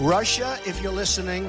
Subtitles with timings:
[0.00, 1.48] Russia, if you're listening,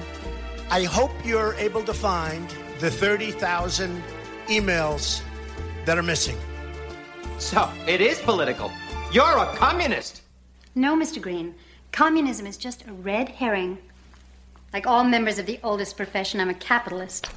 [0.69, 2.47] I hope you're able to find
[2.79, 4.03] the 30,000
[4.47, 5.23] emails
[5.85, 6.37] that are missing.
[7.39, 8.71] So, it is political.
[9.11, 10.21] You're a communist.
[10.75, 11.19] No, Mr.
[11.19, 11.55] Green.
[11.91, 13.79] Communism is just a red herring.
[14.73, 17.27] Like all members of the oldest profession, I'm a capitalist.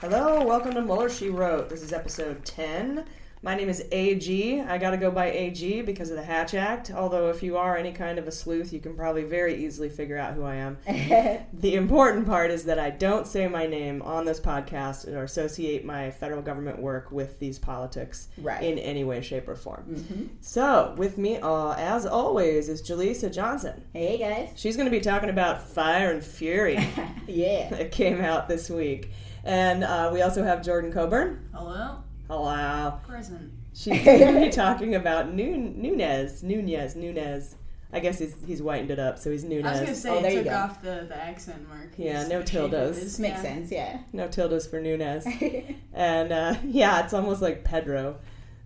[0.00, 1.68] Hello, welcome to Mueller, She Wrote.
[1.68, 3.04] This is episode 10.
[3.42, 4.60] My name is AG.
[4.60, 6.90] I got to go by AG because of the Hatch Act.
[6.90, 10.18] Although, if you are any kind of a sleuth, you can probably very easily figure
[10.18, 10.76] out who I am.
[11.54, 15.86] the important part is that I don't say my name on this podcast or associate
[15.86, 18.62] my federal government work with these politics right.
[18.62, 19.86] in any way, shape, or form.
[19.88, 20.24] Mm-hmm.
[20.42, 23.82] So, with me, uh, as always, is Jaleesa Johnson.
[23.94, 24.52] Hey, guys.
[24.54, 26.78] She's going to be talking about Fire and Fury.
[27.26, 27.70] yeah.
[27.80, 29.12] That came out this week.
[29.44, 31.48] And uh, we also have Jordan Coburn.
[31.54, 32.02] Hello.
[32.30, 32.96] Hello.
[33.08, 33.50] Present.
[33.74, 36.44] She's going to be talking about Nunez.
[36.44, 36.94] Nunez.
[36.94, 37.56] Nunez.
[37.92, 39.66] I guess he's he's whitened it up, so he's Nunez.
[39.66, 41.90] I was gonna say oh, it took off the, the accent mark.
[41.96, 43.00] Yeah, no tildes.
[43.00, 43.42] This makes yeah.
[43.42, 43.72] sense.
[43.72, 45.26] Yeah, no tildes for Nunez.
[45.92, 48.20] and uh, yeah, it's almost like Pedro.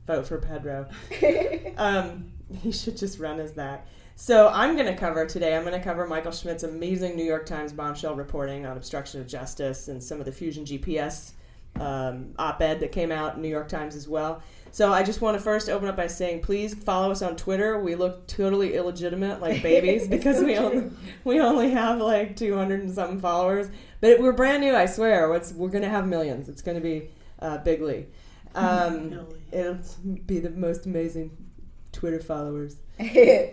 [0.06, 0.86] Vote for Pedro.
[1.78, 3.86] um, he should just run as that.
[4.14, 5.56] So I'm going to cover today.
[5.56, 9.26] I'm going to cover Michael Schmidt's amazing New York Times bombshell reporting on obstruction of
[9.26, 11.32] justice and some of the Fusion GPS
[11.80, 14.42] um, op-ed that came out in New York Times as well.
[14.70, 17.78] So I just want to first open up by saying, please follow us on Twitter.
[17.78, 20.90] We look totally illegitimate, like babies, because we only
[21.24, 23.68] we only have like 200 and something followers.
[24.00, 25.32] But we're brand new, I swear.
[25.34, 26.48] It's, we're going to have millions.
[26.48, 27.08] It's going to be
[27.40, 28.06] uh, bigly.
[28.56, 29.80] Um, it'll
[30.26, 31.36] be the most amazing
[31.90, 32.76] Twitter followers.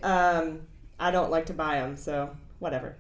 [0.04, 0.62] um,
[1.00, 2.98] I don't like to buy them, so whatever.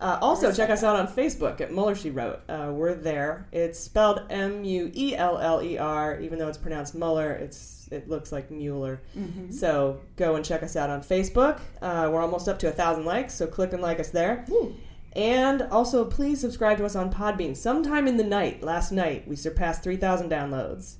[0.00, 2.40] Uh, also, check us out on Facebook at Mueller She Wrote.
[2.48, 3.46] Uh, we're there.
[3.50, 7.32] It's spelled M U E L L E R, even though it's pronounced Mueller.
[7.32, 9.00] It's it looks like Mueller.
[9.16, 9.50] Mm-hmm.
[9.50, 11.60] So go and check us out on Facebook.
[11.82, 14.44] Uh, we're almost up to a thousand likes, so click and like us there.
[14.50, 14.74] Ooh.
[15.12, 17.56] And also, please subscribe to us on Podbean.
[17.56, 20.96] Sometime in the night, last night, we surpassed 3,000 downloads.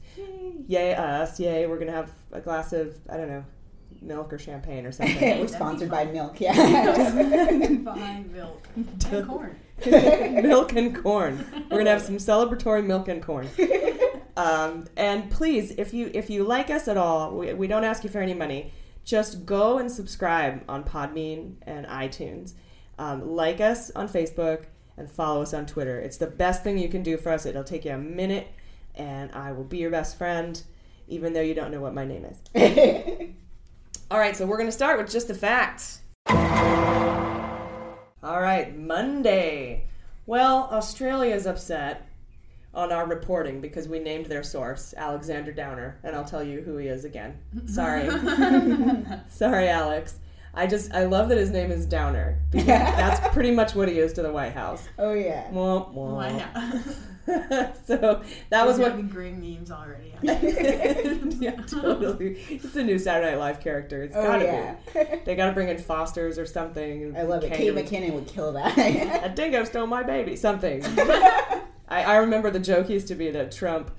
[0.67, 1.39] Yay, us.
[1.39, 3.45] Yay, we're going to have a glass of, I don't know,
[4.01, 5.41] milk or champagne or something.
[5.41, 6.55] We're sponsored by milk, yeah.
[7.85, 9.57] By milk and corn.
[10.43, 11.47] milk and corn.
[11.71, 13.49] We're gonna have some celebratory milk and corn.
[14.37, 18.05] Um, and please, if you if you like us at all, we, we don't ask
[18.05, 18.73] you for any money.
[19.05, 22.53] Just go and subscribe on Podbean and iTunes.
[22.99, 24.65] Um, like us on Facebook
[24.97, 25.99] and follow us on Twitter.
[25.99, 27.47] It's the best thing you can do for us.
[27.47, 28.49] It'll take you a minute,
[28.95, 30.61] and I will be your best friend,
[31.07, 33.31] even though you don't know what my name is.
[34.11, 36.01] All right, so we're gonna start with just the facts.
[36.29, 39.87] All right, Monday.
[40.27, 42.07] Well, Australia's upset
[42.75, 46.77] on our reporting because we named their source, Alexander Downer, and I'll tell you who
[46.77, 47.39] he is again.
[47.67, 48.09] Sorry.
[49.29, 50.19] Sorry, Alex.
[50.55, 53.99] I just I love that his name is Downer because that's pretty much what he
[53.99, 54.89] is to the White House.
[54.99, 55.49] Oh yeah.
[55.51, 56.17] Womp womp.
[56.17, 56.75] Why not?
[57.87, 60.13] so that was what great memes already.
[60.23, 62.39] yeah, totally.
[62.49, 64.03] It's a new Saturday Night Live character.
[64.03, 64.77] It's Oh, gotta yeah.
[64.95, 65.21] be.
[65.25, 67.15] They gotta bring in Fosters or something.
[67.17, 67.53] I love it.
[67.53, 68.77] Kate McKinnon would kill that.
[69.25, 70.37] a dingo stole my baby.
[70.37, 70.83] Something.
[71.91, 73.91] I, I remember the joke used to be that Trump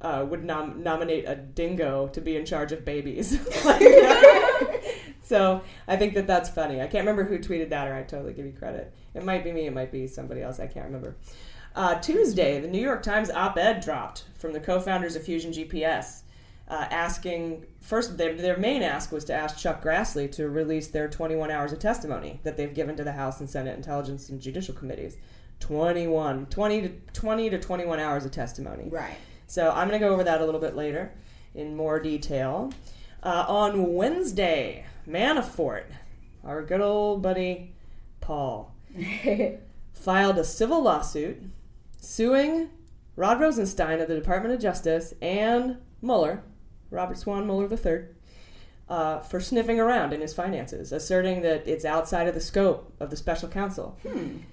[0.00, 3.38] uh, would nom- nominate a dingo to be in charge of babies.
[5.22, 6.80] so I think that that's funny.
[6.80, 8.92] I can't remember who tweeted that, or I totally give you credit.
[9.14, 9.66] It might be me.
[9.66, 10.60] It might be somebody else.
[10.60, 11.16] I can't remember.
[11.78, 16.22] Uh, Tuesday, the New York Times op-ed dropped from the co-founders of Fusion GPS,
[16.66, 21.06] uh, asking first their, their main ask was to ask Chuck Grassley to release their
[21.06, 24.74] 21 hours of testimony that they've given to the House and Senate Intelligence and Judicial
[24.74, 25.18] Committees.
[25.60, 28.88] 21, 20 to 20 to 21 hours of testimony.
[28.88, 29.14] Right.
[29.46, 31.12] So I'm going to go over that a little bit later
[31.54, 32.72] in more detail.
[33.22, 35.84] Uh, on Wednesday, Manafort,
[36.42, 37.72] our good old buddy
[38.20, 38.74] Paul,
[39.92, 41.40] filed a civil lawsuit
[42.08, 42.70] suing
[43.16, 46.42] Rod Rosenstein of the Department of Justice and Mueller,
[46.90, 48.06] Robert Swan Mueller III,
[48.88, 53.10] uh, for sniffing around in his finances, asserting that it's outside of the scope of
[53.10, 53.98] the special counsel.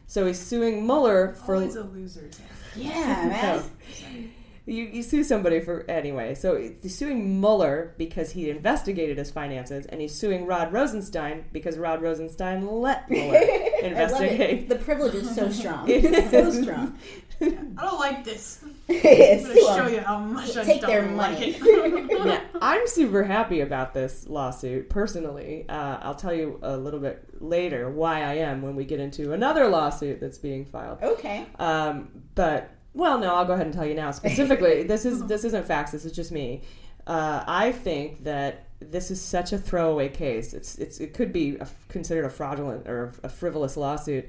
[0.05, 1.55] So he's suing Mueller for.
[1.55, 2.29] Always a loser.
[2.75, 2.91] Yeah,
[4.03, 4.31] man.
[4.67, 6.33] You, you sue somebody for anyway.
[6.33, 11.77] So he's suing Mueller because he investigated his finances, and he's suing Rod Rosenstein because
[11.77, 14.39] Rod Rosenstein let Mueller I love investigate.
[14.63, 14.69] it.
[14.69, 15.87] The privilege is so strong.
[15.87, 16.91] It It's so is.
[17.35, 17.75] Strong.
[17.77, 18.63] I don't like this.
[18.89, 19.93] I'm Sue gonna show 'em.
[19.93, 21.55] you how much I Take don't their like money.
[21.59, 22.25] it.
[22.25, 25.65] Now, I'm super happy about this lawsuit personally.
[25.69, 29.33] Uh, I'll tell you a little bit later why I am when we get into
[29.33, 31.03] another lawsuit that's being filed.
[31.03, 31.45] Okay.
[31.59, 34.83] Um, but well, no, I'll go ahead and tell you now specifically.
[34.87, 35.91] this is this isn't facts.
[35.91, 36.61] This is just me.
[37.05, 40.53] Uh, I think that this is such a throwaway case.
[40.53, 44.27] It's it's it could be a, considered a fraudulent or a frivolous lawsuit.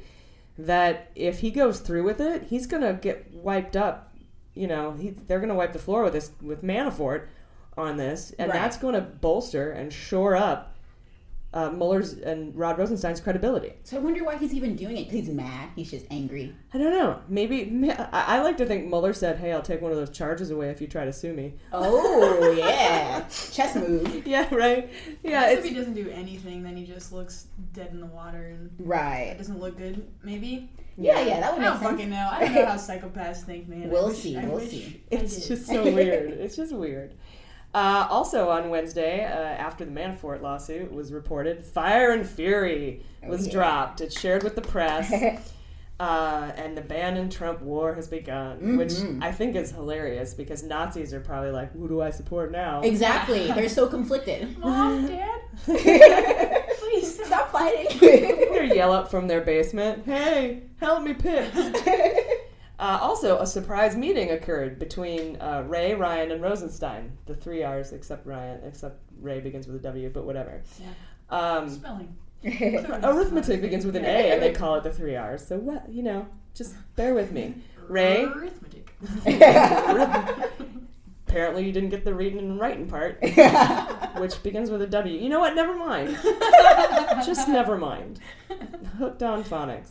[0.59, 4.15] That if he goes through with it, he's gonna get wiped up.
[4.55, 7.27] You know, he, they're gonna wipe the floor with this with Manafort
[7.77, 8.59] on this, and Right.
[8.59, 10.76] that's going to bolster and shore up
[11.55, 13.73] uh, Mueller's and Rod Rosenstein's credibility.
[13.85, 15.05] So I wonder why he's even doing it.
[15.05, 15.71] 'cause he's mad.
[15.75, 16.55] He's just angry.
[16.75, 17.21] I don't know.
[17.29, 20.51] Maybe I, I like to think Mueller said, "Hey, I'll take one of those charges
[20.51, 24.27] away if you try to sue me." Oh yeah, chess move.
[24.27, 24.91] Yeah, right.
[25.23, 28.01] Yeah, I guess it's if he doesn't do anything, then he just looks dead in
[28.01, 29.29] the water, and Right.
[29.29, 30.07] that doesn't look good.
[30.23, 30.71] Maybe.
[30.99, 31.91] Yeah, yeah, that would I make don't sense.
[31.93, 32.29] fucking know.
[32.33, 33.85] I don't know how psychopaths think, man.
[33.85, 35.03] I We'll wish- see, I we'll see.
[35.11, 36.31] It's just so weird.
[36.33, 37.15] It's just weird.
[37.77, 43.43] Uh, also on Wednesday, uh, after the Manafort lawsuit was reported, Fire and Fury was
[43.43, 43.53] Oh, yeah.
[43.53, 44.01] dropped.
[44.01, 45.13] It's shared with the press.
[45.99, 49.23] Uh, and the Bannon Trump war has begun, which Mhm.
[49.25, 53.51] I think is hilarious because Nazis are probably like, "Who do I support now?" Exactly.
[53.55, 54.59] They're so conflicted.
[54.59, 55.41] Mom, Dad,
[56.81, 57.99] Please stop fighting.
[57.99, 61.47] they yell up from their basement, "Hey, help me pick!"
[62.79, 67.17] Uh, also, a surprise meeting occurred between uh, Wray, Ryan, and Rosenstein.
[67.25, 70.63] The three R's, except Ryan, except Wray begins with a W, but whatever.
[71.31, 72.17] Um, spelling.
[72.45, 75.47] arithmetic begins with an A, and they call it the three R's.
[75.47, 75.89] So what?
[75.89, 77.55] You know, just bear with me.
[77.89, 78.25] Wray.
[78.25, 78.93] Arithmetic.
[81.29, 83.19] Apparently, you didn't get the reading and writing part,
[84.19, 85.19] which begins with a W.
[85.19, 85.55] You know what?
[85.55, 86.17] Never mind.
[87.25, 88.21] Just never mind.
[88.99, 89.91] Hooked on phonics.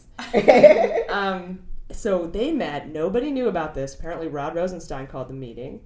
[1.09, 1.59] Um,
[1.91, 2.89] so they met.
[2.89, 3.95] Nobody knew about this.
[3.95, 5.81] Apparently, Rod Rosenstein called the meeting.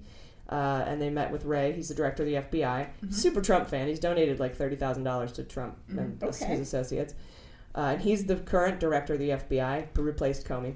[0.48, 1.72] Uh, and they met with Wray.
[1.72, 2.88] He's the director of the FBI.
[3.10, 3.86] Super Trump fan.
[3.86, 6.44] He's donated like thirty thousand dollars to Trump and Okay.
[6.46, 7.14] his associates.
[7.72, 10.74] Uh, and he's the current director of the FBI, who replaced Comey.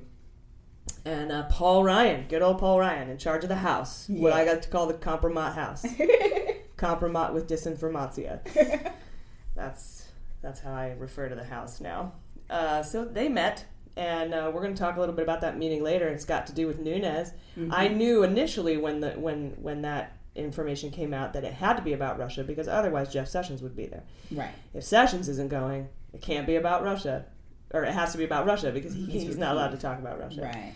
[1.04, 4.44] And uh, Paul Ryan, good old Paul Ryan, in charge of the House, what I
[4.44, 5.84] got to call the compromat House,
[6.76, 8.92] compromat with disinformatia.
[9.56, 10.06] That's
[10.40, 12.12] that's how I refer to the House now.
[12.50, 13.64] Uh, so they met
[13.96, 16.08] and uh, we're going to talk a little bit about that meeting later.
[16.08, 17.32] It's got to do with Nunes.
[17.56, 17.68] Mhm.
[17.72, 21.82] I knew initially when the when when that information came out that it had to
[21.82, 24.02] be about Russia because otherwise Jeff Sessions would be there.
[24.32, 24.50] Right.
[24.72, 27.26] If Sessions isn't going, it can't be about Russia,
[27.72, 29.98] or it has to be about Russia because he, He's he's not allowed to talk
[29.98, 30.42] about Russia.
[30.42, 30.74] Right.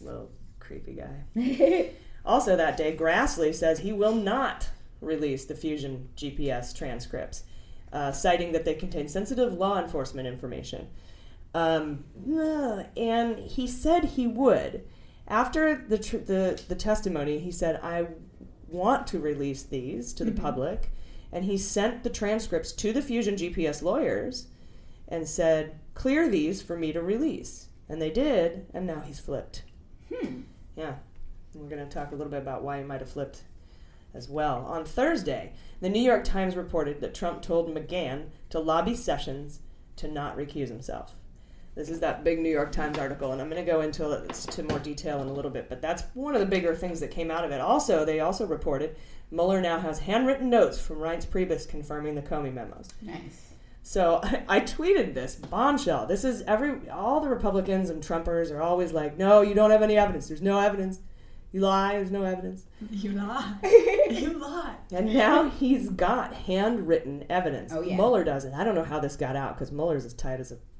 [0.00, 1.90] Little creepy guy.
[2.24, 4.68] also that day, Grassley says he will not
[5.00, 7.42] release the Fusion GPS transcripts,
[7.92, 10.86] uh, citing that they contain sensitive law enforcement information.
[11.54, 12.04] Um,
[12.96, 14.84] and he said he would.
[15.28, 18.08] After the, tr- the the testimony, he said, "I
[18.68, 20.40] want to release these to the Mhm.
[20.40, 20.90] public,"
[21.30, 24.46] and he sent the transcripts to the Fusion GPS lawyers
[25.08, 29.62] and said, "Clear these for me to release." And they did, and now he's flipped.
[30.12, 30.40] Hmm.
[30.76, 30.96] Yeah,
[31.54, 33.42] we're going to talk a little bit about why he might have flipped
[34.14, 34.64] as well.
[34.64, 39.60] On Thursday, the New York Times reported that Trump told McGahn to lobby Sessions
[39.96, 41.16] to not recuse himself.
[41.74, 44.34] This is that big New York Times article, and I'm going to go into it
[44.34, 45.70] to more detail in a little bit.
[45.70, 47.62] But that's one of the bigger things that came out of it.
[47.62, 48.96] Also, they also reported
[49.30, 52.90] Mueller now has handwritten notes from Reince Priebus confirming the Comey memos.
[53.00, 53.52] Nice.
[53.82, 56.06] So I, I tweeted this bombshell.
[56.06, 59.82] This is every all the Republicans and Trumpers are always like, "No, you don't have
[59.82, 60.28] any evidence.
[60.28, 61.00] There's no evidence.
[61.52, 61.94] You lie.
[61.94, 63.54] There's no evidence." You lie.
[64.10, 64.76] you lie.
[64.92, 67.72] And now he's got handwritten evidence.
[67.72, 67.96] Oh, yeah.
[67.96, 68.52] Mueller doesn't.
[68.52, 70.60] I don't know how this got out because Mueller's as tight as a I don't
[70.60, 70.71] know.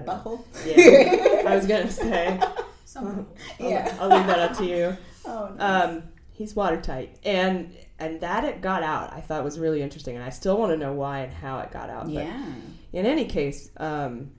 [0.00, 0.44] Butthole?
[0.66, 2.40] Yeah, I was gonna say.
[2.84, 3.26] Some-
[3.60, 3.96] I'll, Yeah.
[4.00, 4.96] I'll leave that up to you.
[5.24, 5.84] Oh, nice.
[5.84, 9.12] Um, he's watertight, and and that it got out.
[9.12, 11.70] I thought was really interesting, and I still want to know why and how it
[11.70, 12.06] got out.
[12.06, 12.44] But Yeah.
[12.92, 14.32] in any case, um,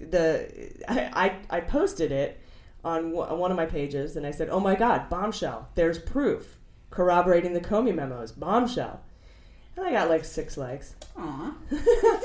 [0.00, 2.40] the I, I I posted it
[2.82, 5.68] on one on one of my pages, and I said, "Oh my God, bombshell!
[5.74, 6.58] There's proof
[6.88, 8.32] corroborating the Comey memos.
[8.32, 9.00] Bombshell!"
[9.76, 10.94] And I got like six likes.
[11.18, 11.54] Aw.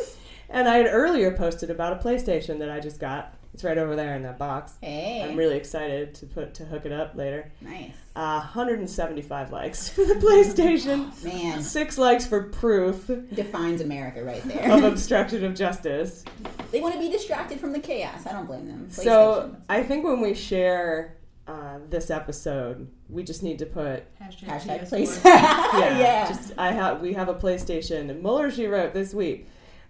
[0.55, 3.33] And I had earlier posted about a PlayStation that I just got.
[3.53, 4.73] It's right over there in that box.
[4.81, 5.21] Hey.
[5.21, 7.51] I'm really excited to put to hook it up later.
[7.59, 7.91] Nice.
[8.15, 11.23] Uh, 175 likes for the PlayStation.
[11.25, 11.61] Man.
[11.61, 14.71] Six likes for proof Defines America right there.
[14.71, 16.23] of obstruction of justice.
[16.71, 18.25] they want to be distracted from the chaos.
[18.25, 18.89] I don't blame them.
[18.89, 24.47] So I think when we share uh, this episode, we just need to put Hashtag,
[24.47, 25.23] Hashtag PS4.
[25.25, 26.27] yeah, Yeah.
[26.29, 28.09] Just I have we have a PlayStation.
[28.09, 29.47] And Mueller she wrote this week.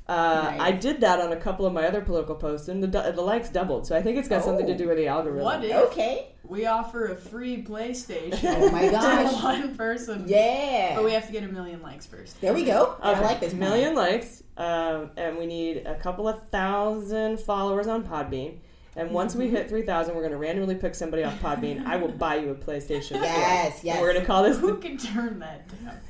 [0.07, 0.61] Uh, Nice.
[0.61, 3.49] I did that on a couple of my other political posts, and the, the likes
[3.49, 3.87] doubled.
[3.87, 4.77] So I think it's got something to Oh.
[4.77, 5.43] do with the algorithm.
[5.43, 6.27] What if Okay.
[6.43, 9.31] we offer a free PlayStation Oh my gosh.
[9.35, 10.25] to one person?
[10.27, 10.93] Yeah.
[10.95, 12.39] But we have to get a million likes first.
[12.39, 12.95] There we go.
[13.01, 13.53] I like this.
[13.55, 13.59] plan.
[13.71, 18.59] million likes, um, and we need a couple of thousand followers on Podbean.
[18.97, 21.85] And once we hit three thousand, we're going to randomly pick somebody off Podbean.
[21.85, 23.17] I will buy you a PlayStation.
[23.17, 23.21] 4.
[23.23, 23.95] Yes, yes.
[23.95, 24.57] And we're going to call this.
[24.57, 25.67] Who The, can turn that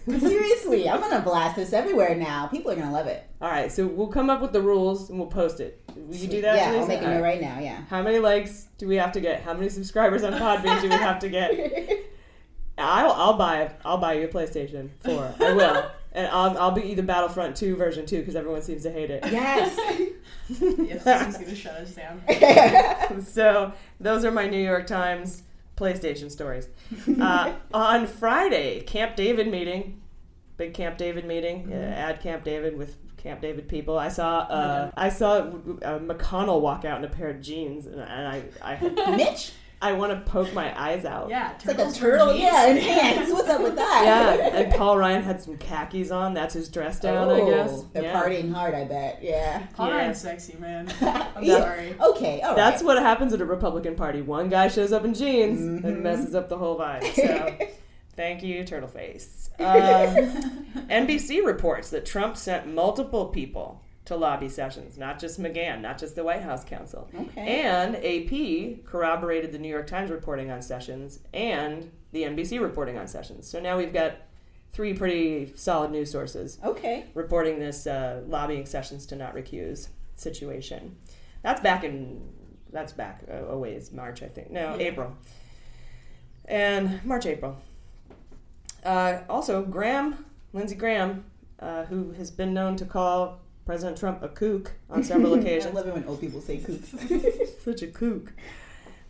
[0.08, 0.20] down?
[0.20, 2.46] Seriously, I'm gonna blast this everywhere now.
[2.48, 3.28] People are gonna love it.
[3.42, 5.82] all right, so we'll come up with the rules and we'll post it.
[5.96, 6.56] Will you do that?
[6.58, 6.82] Yeah, Teresa?
[6.82, 7.42] I'll make a All note right.
[7.42, 7.60] right now.
[7.60, 7.82] Yeah.
[7.90, 9.42] How many likes do we have to get?
[9.42, 11.52] How many subscribers on Podbean do we have to get?
[12.78, 15.34] I'll I'll buy I'll buy you a PlayStation Four.
[15.40, 18.92] I will, and I'll I'll be the Battlefront Two version two because everyone seems to
[18.92, 19.24] hate it.
[19.26, 19.78] Yes.
[20.50, 23.22] yes, this is gonna shut us down.
[23.26, 25.44] so those are my New York Times
[25.76, 26.70] PlayStation stories.
[27.20, 30.02] Uh, on Friday, Camp David meeting,
[30.58, 33.98] big Camp David meeting, uh, at Camp David with Camp David people.
[33.98, 38.00] I saw uh, I saw uh, McConnell walk out in a pair of jeans, and,
[38.00, 39.52] and I I Mitch?
[39.82, 41.30] I want to poke my eyes out.
[41.30, 42.34] Yeah, It's like a turtle.
[42.34, 43.32] Yeah, in pants.
[43.32, 44.02] What's up with that?
[44.06, 46.34] Yeah, and Paul Ryan had some khakis on.
[46.34, 47.84] That's his dress down, I Oh, guess.
[47.94, 48.22] They're Yeah.
[48.24, 49.20] partying hard, I bet.
[49.22, 49.64] Yeah.
[49.76, 49.96] Paul Yeah.
[49.98, 50.92] Ryan's sexy, man.
[51.02, 51.60] I'm Yeah.
[51.60, 51.96] sorry.
[52.00, 52.56] Okay, all right.
[52.56, 54.22] That's what happens at a Republican Party.
[54.22, 55.86] One guy shows up in jeans Mm-hmm.
[55.88, 57.04] and messes up the whole vibe.
[57.14, 57.56] So,
[58.16, 59.50] thank you, Turtleface.
[59.60, 65.98] Um, NBC reports that Trump sent multiple people to lobby sessions, not just McGahn, not
[65.98, 67.10] just the White House counsel.
[67.20, 67.64] Okay.
[67.64, 73.08] And AP corroborated the New York Times reporting on Sessions and the NBC reporting on
[73.08, 73.48] Sessions.
[73.48, 74.14] So now we've got
[74.72, 77.06] three pretty solid news sources Okay.
[77.14, 80.96] reporting this uh, lobbying Sessions to not recuse situation.
[81.42, 82.22] That's back in
[82.72, 84.52] that's back a, a ways, March I think.
[84.52, 85.16] No, April.
[86.46, 87.58] And March April.
[88.84, 91.24] Uh, also, Graham, Lindsey Graham,
[91.60, 95.66] uh, who has been known to call President Trump a kook on several occasions.
[95.66, 95.76] I occasions.
[95.76, 96.82] love it when old people say kook.
[97.64, 98.34] Such a kook.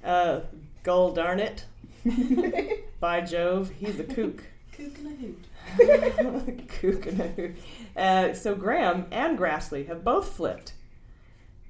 [0.03, 0.41] Uh,
[0.83, 1.65] Gol darn it.
[2.99, 4.43] By Jove, he's a kook.
[4.71, 6.67] Kook and a hoot.
[6.69, 7.55] kook and a hoot.
[7.97, 10.73] Uh, so Graham and Grassley have both flipped.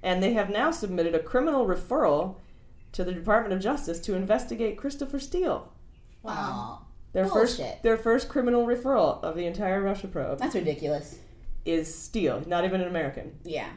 [0.04, 2.36] And they have now submitted a criminal referral
[2.92, 5.72] to the Department of Justice to investigate Christopher Steele.
[6.22, 6.82] Wow.
[7.13, 11.20] Their first their first criminal referral of the entire Russia probe That's ridiculous.
[11.65, 13.38] Is Steele, not even an American.
[13.43, 13.69] Yeah.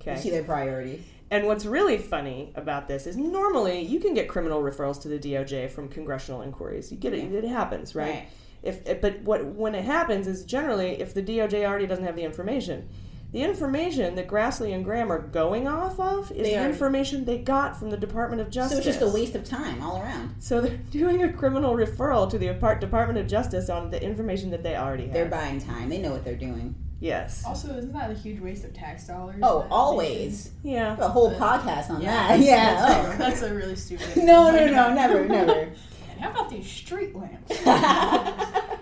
[0.00, 0.16] Okay.
[0.16, 1.02] You see their priorities.
[1.30, 5.18] And what's really funny about this is normally you can get criminal referrals to the
[5.18, 6.92] DOJ from congressional inquiries.
[6.92, 8.08] You get it; it happens, right?
[8.10, 8.28] Right.
[8.62, 12.22] If but what when it happens is generally if the DOJ already doesn't have the
[12.24, 12.88] information.
[13.32, 17.24] The information that Grassley and Graham are going off of is They the are- information
[17.24, 18.72] they got from the Department of Justice.
[18.72, 20.36] So it's just a waste of time all around.
[20.38, 24.50] So they're doing a criminal referral to the Apart- Department of Justice on the information
[24.52, 25.12] that they already have.
[25.12, 25.88] They're buying time.
[25.88, 26.76] They know what they're doing.
[26.98, 27.44] Yes.
[27.44, 29.36] Also, isn't that a huge waste of tax dollars?
[29.42, 30.50] Oh, always.
[30.62, 30.96] Yeah.
[30.98, 32.40] A whole podcast on that.
[32.40, 32.74] Yeah.
[32.74, 33.18] That's, oh.
[33.18, 34.16] that's a really stupid.
[34.24, 35.52] No, no, no, never, never.
[35.52, 37.52] And how about these street lamps?
[37.66, 38.78] Uh,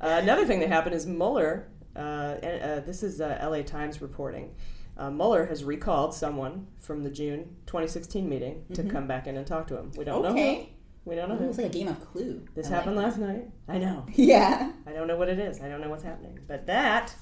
[0.00, 1.68] another thing that happened is Mueller.
[1.96, 4.54] Uh, uh, this is uh, LA Times reporting.
[4.96, 8.90] Uh, Mueller has recalled someone from the June 2016 meeting to Mhm.
[8.90, 9.90] come back in and talk to him.
[9.96, 10.34] We don't know who.
[10.38, 10.70] Okay.
[11.06, 11.46] We don't know It who.
[11.48, 12.42] was like a game of Clue.
[12.54, 13.02] This I happened that.
[13.02, 13.48] last night.
[13.68, 14.04] I know.
[14.14, 14.72] Yeah.
[14.86, 15.60] I don't know what it is.
[15.62, 16.38] I don't know what's happening.
[16.46, 17.14] But that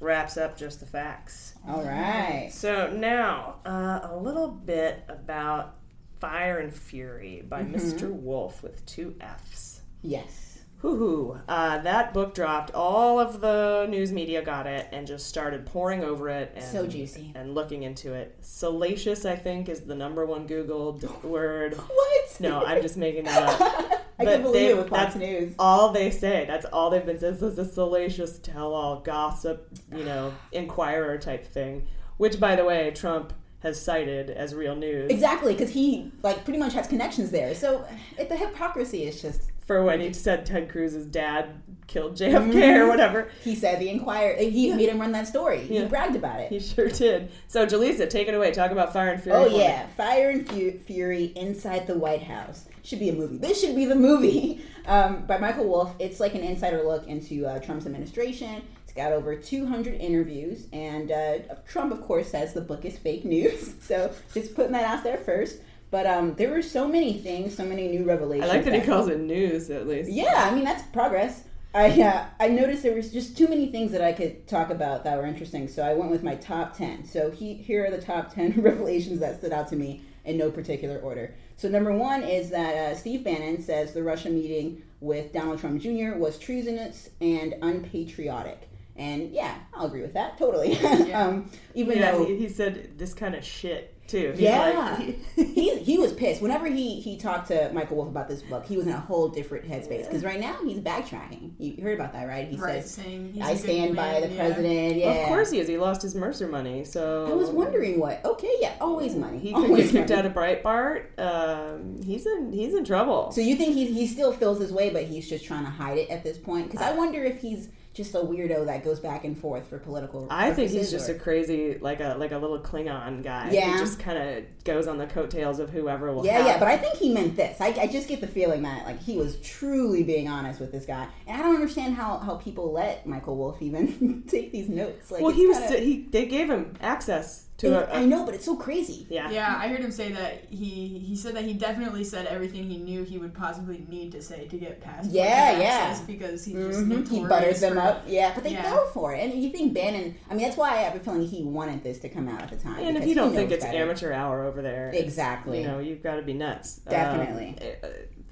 [0.00, 1.54] wraps up just the facts.
[1.68, 2.48] All right.
[2.52, 5.74] So now, uh, a little bit about
[6.20, 7.74] Fire and Fury by Mhm.
[7.74, 8.10] Mr.
[8.12, 9.82] Wolff with two F's.
[10.02, 10.44] Yes.
[10.78, 11.40] Hoo-hoo.
[11.48, 12.72] Uh, that book dropped.
[12.72, 16.52] All of the news media got it and just started pouring over it.
[16.54, 17.32] And, So juicy.
[17.34, 18.36] And looking into it.
[18.42, 21.74] Salacious, I think, is the number one Googled word.
[21.74, 22.36] What?
[22.40, 23.92] No, I'm just making that up.
[24.18, 25.54] I can believe they- it with Fox that's News.
[25.58, 26.44] all they say.
[26.46, 27.34] That's all they've been saying.
[27.34, 31.86] This is a salacious tell-all, gossip, you know, inquirer type thing.
[32.16, 35.10] Which, by the way, Trump has cited as real news.
[35.10, 37.54] Exactly, because he like pretty much has connections there.
[37.54, 37.84] So
[38.16, 42.86] it, the hypocrisy is just For when he said Ted Cruz's dad killed JFK or
[42.86, 43.28] whatever.
[43.42, 44.36] He said the Inquirer.
[44.36, 45.58] He made him run that story.
[45.62, 46.50] He bragged about it.
[46.50, 47.30] He sure did.
[47.48, 48.52] So, Jaleesa, take it away.
[48.52, 49.36] Talk about Fire and Fury.
[49.36, 49.58] Oh for me.
[49.58, 53.38] yeah, Fire and Fu- Fury inside the White House should be a movie.
[53.38, 55.94] This should be the movie um, by Michael Wolff.
[55.98, 58.62] It's like an insider look into uh, Trump's administration.
[58.84, 63.24] It's got over 200 interviews, and uh, Trump, of course, says the book is fake
[63.24, 63.74] news.
[63.82, 65.58] So just putting that out there first.
[65.90, 68.50] But um, there were so many things, so many new revelations.
[68.50, 70.10] I like that he calls it news, at least.
[70.10, 71.44] Yeah, I mean that's progress.
[71.74, 75.04] I uh, I noticed there was just too many things that I could talk about
[75.04, 77.04] that were interesting, so I went with my top ten.
[77.04, 80.50] So he, here are the top ten revelations that stood out to me in no
[80.50, 81.34] particular order.
[81.56, 85.80] So number one is that uh, Steve Bannon says the Russia meeting with Donald Trump
[85.80, 86.14] Jr.
[86.16, 90.78] was treasonous and unpatriotic, and yeah, I'll agree with that totally.
[91.12, 94.32] um, even yeah, though he, he said this kind of shit too.
[94.32, 96.42] He's yeah, like, he, he was pissed.
[96.42, 99.28] Whenever he he talked to Michael Wolff about this book, he was in a whole
[99.28, 100.06] different headspace.
[100.06, 101.52] Because right now he's backtracking.
[101.58, 102.48] You heard about that, right?
[102.48, 104.44] He Right, says, "I a good stand by man, the yeah.
[104.46, 105.68] president." Yeah, Of course he is.
[105.68, 108.24] He lost his Mercer money, so I was wondering what.
[108.24, 109.38] Okay, yeah, always money.
[109.38, 110.18] he always get kicked money.
[110.20, 111.18] out of Breitbart.
[111.18, 113.30] Um, he's in he's in trouble.
[113.32, 115.98] So you think he he still feels his way, but he's just trying to hide
[115.98, 116.70] it at this point?
[116.70, 117.68] Because I wonder if he's
[117.98, 120.26] just a weirdo that goes back and forth for political.
[120.30, 123.50] I think he's just or- a crazy, like a like a little Klingon guy.
[123.50, 123.72] Yeah.
[123.74, 126.24] he just kind of goes on the coattails of whoever will.
[126.24, 127.60] Yeah, have yeah, but I think he meant this.
[127.60, 130.86] I, I just get the feeling that like he was truly being honest with this
[130.86, 135.10] guy, and I don't understand how, how people let Michael Wolff even take these notes.
[135.10, 137.66] Like, well, he was kinda- he they gave him access to.
[137.66, 139.06] It- a, I know, but it's so crazy.
[139.10, 142.64] Yeah, Yeah, I heard him say that he he said that he definitely said everything
[142.68, 146.00] he knew he would possibly need to say to get past Yeah, yeah.
[146.06, 147.08] because he's just Mhm.
[147.08, 148.04] He butters them up.
[148.06, 148.70] Yeah, but they Yeah.
[148.74, 149.20] go for it.
[149.24, 150.14] And you think Bannon?
[150.30, 152.50] I mean, that's why I have a feeling he wanted this to come out at
[152.50, 152.78] the time.
[152.78, 153.78] And if because you don't he think it's better.
[153.78, 155.60] amateur hour over there, Exactly.
[155.62, 156.76] you know you've got to be nuts.
[156.88, 157.56] Definitely.
[157.60, 157.88] Um, uh,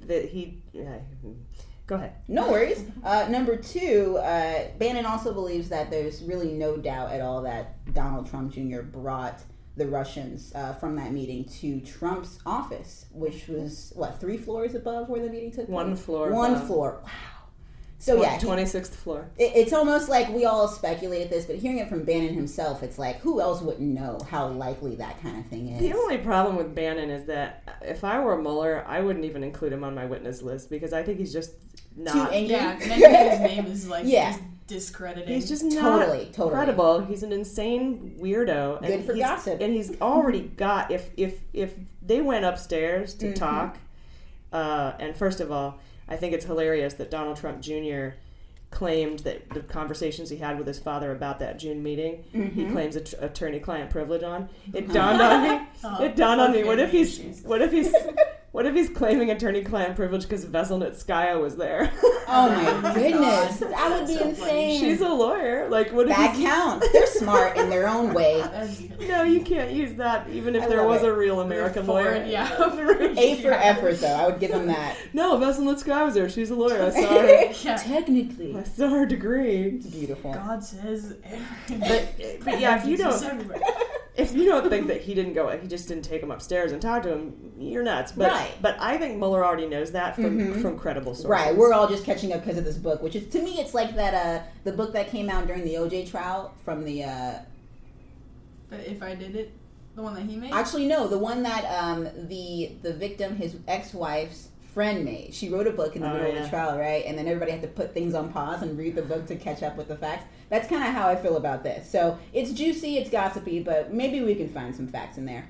[0.06, 0.62] that he.
[0.72, 0.98] Yeah,
[1.86, 2.12] go ahead.
[2.28, 2.84] No worries.
[3.04, 7.92] Uh, number two, uh, Bannon also believes that there's really no doubt at all that
[7.94, 8.80] Donald Trump Jr.
[8.82, 9.40] brought
[9.76, 15.08] the Russians uh, from that meeting to Trump's office, which was what three floors above
[15.08, 15.68] where the meeting took place.
[15.68, 16.66] One floor One above.
[16.66, 17.00] floor.
[17.04, 17.10] Wow.
[17.98, 19.30] So yeah, twenty sixth floor.
[19.38, 22.98] It, it's almost like we all speculated this, but hearing it from Bannon himself, it's
[22.98, 25.80] like who else wouldn't know how likely that kind of thing is?
[25.80, 29.72] The only problem with Bannon is that if I were Mueller, I wouldn't even include
[29.72, 31.52] him on my witness list because I think he's just
[31.96, 32.32] not.
[32.32, 32.54] angry?
[32.56, 34.30] Yeah, mentioning his name is like Yeah.
[34.32, 35.32] just discrediting.
[35.34, 36.50] He's just not Totally, totally.
[36.50, 37.00] credible.
[37.00, 38.84] He's an insane weirdo.
[38.86, 39.60] Good for he's- gossip.
[39.60, 43.34] And he's already got if if if they went upstairs to Mhm.
[43.34, 43.78] talk,
[44.52, 45.78] uh, and first of all,
[46.08, 48.10] I think it's hilarious that Donald Trump Jr.
[48.70, 52.72] claimed that the conversations he had with his father about that June meeting, he Mhm.
[52.72, 54.48] claims att- attorney-client privilege on.
[54.74, 55.60] It dawned on me.
[55.84, 56.64] Oh, it dawned on me.
[56.64, 57.94] What if he's what if he's
[58.52, 61.92] what if he's claiming attorney-client privilege because Veselnitskaya was there?
[62.28, 64.74] Oh my goodness, that would be That's so funny.
[64.74, 64.80] insane.
[64.80, 65.68] She's a lawyer.
[65.68, 66.88] Like what if that he's- counts.
[66.92, 68.42] They're smart in their own way.
[69.06, 71.08] No, you can't use that even if I there was it.
[71.08, 72.24] a real American Foreign, lawyer.
[72.26, 72.52] yeah.
[73.16, 74.08] A for effort, though.
[74.12, 74.96] I would give them that.
[75.12, 76.28] No, Veselnitskaya was there.
[76.28, 76.82] She's a lawyer.
[76.82, 77.52] I saw her.
[77.62, 77.76] Yeah.
[77.76, 79.76] Technically, I saw her degree.
[79.76, 80.32] it's beautiful.
[80.34, 81.14] God says.
[81.68, 83.22] But, but yeah, if you don't
[84.16, 86.80] if you don't think that he didn't go, he just didn't take him upstairs and
[86.82, 88.12] talk to him, you're nuts.
[88.12, 88.62] But Right.
[88.62, 90.62] but I think Mueller already knows that from Mhm.
[90.62, 91.26] from credible sources.
[91.26, 93.74] Right, we're all just catching up because of this book, which is to me, it's
[93.74, 97.04] like that uh, the book that came out during the OJ trial from the.
[97.04, 97.32] Uh,
[98.70, 99.52] But if I did it,
[99.94, 100.52] the one that he made.
[100.52, 105.32] actually, no, the one that um, the the victim, his ex wife's friend made.
[105.32, 107.02] She wrote a book in the Oh, middle of the trial, right?
[107.06, 109.62] And then everybody had to put things on pause and read the book to catch
[109.62, 110.26] up with the facts.
[110.50, 111.90] That's kind of how I feel about this.
[111.90, 115.46] So it's juicy, it's gossipy, but maybe we can find some facts in there.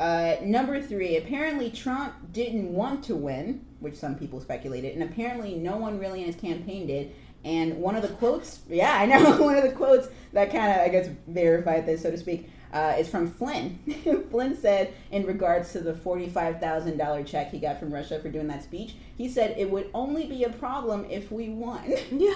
[0.00, 5.54] Uh, number three, apparently Trump didn't want to win, which some people speculated, and apparently
[5.54, 7.12] no one really in his campaign did.
[7.44, 10.78] And one of the quotes, yeah, I know, one of the quotes that kind of,
[10.78, 13.78] I guess, verified this, so to speak, uh, is from Flynn.
[14.30, 18.62] Flynn said, in regards to the $45,000 check he got from Russia for doing that
[18.62, 21.82] speech, he said it would only be a problem if we won.
[22.12, 22.34] Yeah.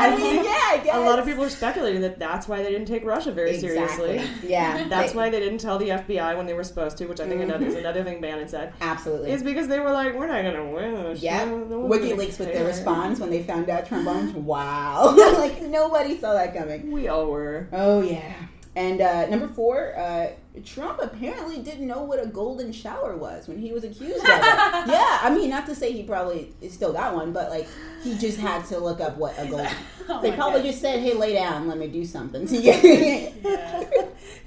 [0.00, 0.96] I mean, yeah, I guess.
[0.96, 4.18] A lot of people are speculating that that's why they didn't take Russia very Exactly.
[4.18, 4.48] seriously.
[4.48, 4.86] Yeah.
[4.88, 7.28] That's They- why they didn't tell the FBI when they were supposed to, which I
[7.28, 7.78] think another, is Mhm.
[7.80, 8.72] another thing Bannon said.
[8.80, 9.30] Absolutely.
[9.32, 11.16] Is because they were like, we're not going to win.
[11.18, 14.44] Yeah, No- WikiLeaks with their response when they found out Trump won.
[14.44, 16.90] Wow, like nobody saw that coming.
[16.90, 17.68] We all were.
[17.72, 18.32] Oh yeah.
[18.78, 20.28] And uh, number four, uh,
[20.64, 24.28] Trump apparently didn't know what a golden shower was when he was accused of it.
[24.30, 27.66] yeah, I mean, not to say he probably still got one, but like
[28.04, 29.68] he just had to look up what a golden.
[30.10, 30.68] Oh they probably God.
[30.68, 32.72] just said, "Hey, lay down, let me do something to you."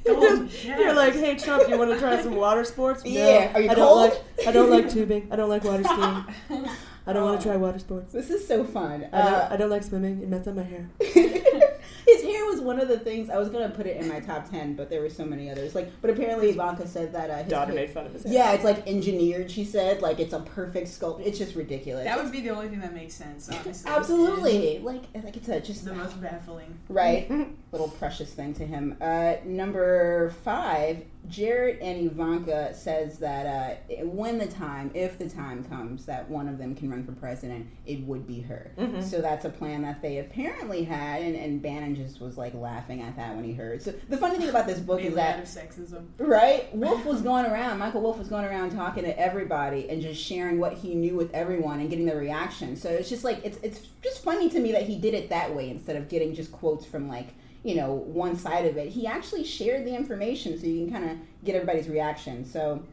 [0.06, 3.04] You're like, hey Trump, you want to try some water sports?
[3.06, 3.52] No, Yeah.
[3.54, 4.10] Are you I don't cold?
[4.10, 4.48] like.
[4.48, 5.28] I don't like tubing.
[5.32, 6.26] I don't like water skiing.
[7.06, 8.12] I don't want to try water sports.
[8.12, 9.06] This is so fun.
[9.14, 10.22] I don't, Uh, I don't like swimming.
[10.24, 10.90] It messes up my hair.
[12.62, 14.50] His hair was one of the things I was gonna put it in my top
[14.50, 15.74] ten, but there were so many others.
[15.76, 18.34] Like, but apparently Ivanka said that uh, his Daughter hair- made fun of his hair.
[18.34, 19.50] Yeah, it's like engineered.
[19.52, 21.22] She said like it's a perfect sculpt.
[21.26, 22.06] It's just ridiculous.
[22.06, 23.90] That would be the only thing that makes sense, honestly.
[23.92, 26.78] absolutely like like it's a just The most baffling.
[26.90, 27.30] right
[27.72, 28.98] little precious thing to him.
[29.02, 33.46] Uh, number five, Jared and Ivanka says that
[33.92, 37.12] uh, when the time, if the time comes that one of them can run for
[37.14, 38.72] president, it would be her.
[38.78, 39.04] Mhm.
[39.04, 43.02] So that's a plan that they apparently had, and, and Bannon just was like laughing
[43.02, 43.82] at that when he heard.
[43.82, 46.06] So the funny thing about this book is that sexism.
[46.18, 46.74] Right?
[46.76, 50.60] Wolff was going around, Michael Wolff was going around talking to everybody and just sharing
[50.60, 52.76] what he knew with everyone and getting their reaction.
[52.76, 55.56] So it's just like it's it's just funny to me that he did it that
[55.56, 57.28] way instead of getting just quotes from like,
[57.64, 58.90] you know, one side of it.
[58.90, 62.46] He actually shared the information so you can kind of get everybody's reaction.
[62.46, 62.84] So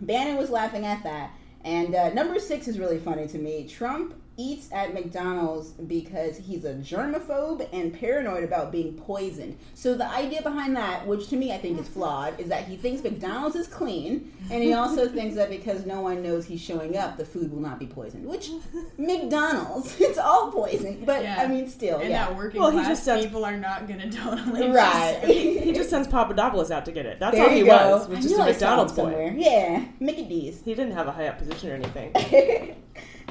[0.00, 1.30] Bannon was laughing at that.
[1.64, 3.66] And uh, number six is really funny to me.
[3.68, 9.56] Trump eats at McDonald's because he's a germaphobe and paranoid about being poisoned.
[9.74, 12.76] So the idea behind that, which to me I think is flawed, is that he
[12.76, 16.96] thinks McDonald's is clean, and he also thinks that because no one knows he's showing
[16.96, 18.26] up, the food will not be poisoned.
[18.26, 18.50] Which
[18.98, 21.04] McDonald's, it's all poison.
[21.04, 21.36] But Yeah.
[21.40, 22.26] I mean, still, And yeah.
[22.26, 25.20] that working Well, he just sounds- people are not going to totally Right.
[25.24, 27.18] he just sends Papadopoulos out to get it.
[27.20, 27.90] That's There all he you go.
[27.90, 28.08] was.
[28.08, 29.02] Was I just knew a I saw McDonald's boy.
[29.02, 29.34] somewhere.
[29.36, 30.60] Yeah, Mickey D's.
[30.64, 32.74] He didn't have a high up position or anything.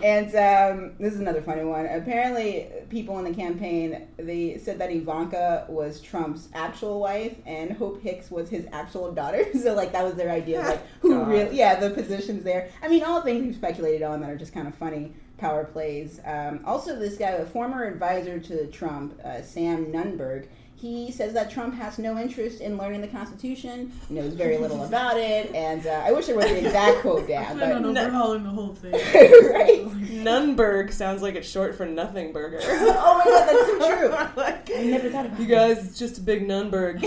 [0.03, 1.85] and um, this is another funny one.
[1.85, 8.01] Apparently, people in the campaign they said that Ivanka was Trump's actual wife and Hope
[8.01, 9.45] Hicks was his actual daughter.
[9.61, 11.27] so like that was their idea like who God.
[11.27, 12.69] really yeah the positions there.
[12.81, 16.19] I mean, all things we've speculated on that are just kind of funny power plays.
[16.25, 20.47] Um, also, this guy, a former advisor to Trump, uh, Sam Nunberg.
[20.77, 25.17] He says that Trump has no interest in learning the Constitution, knows very little about
[25.17, 27.57] it, and uh, I wish there was the exact quote down.
[27.57, 28.91] Plan But on overhauling the whole thing.
[29.53, 29.85] right?
[29.87, 32.59] Nunberg sounds like it's short for nothing burger.
[32.63, 34.77] oh my god, that's so true.
[34.77, 36.99] I never thought about You guys, it's just a big Nunberg.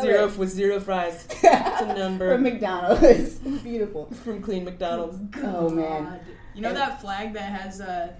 [0.00, 0.36] Zero it.
[0.38, 1.26] with zero fries.
[1.30, 2.34] It's a Nunberg.
[2.34, 3.34] From McDonald's.
[3.62, 4.06] Beautiful.
[4.24, 5.18] From clean McDonald's.
[5.42, 6.20] Oh man.
[6.54, 8.12] You know And- that flag that has uh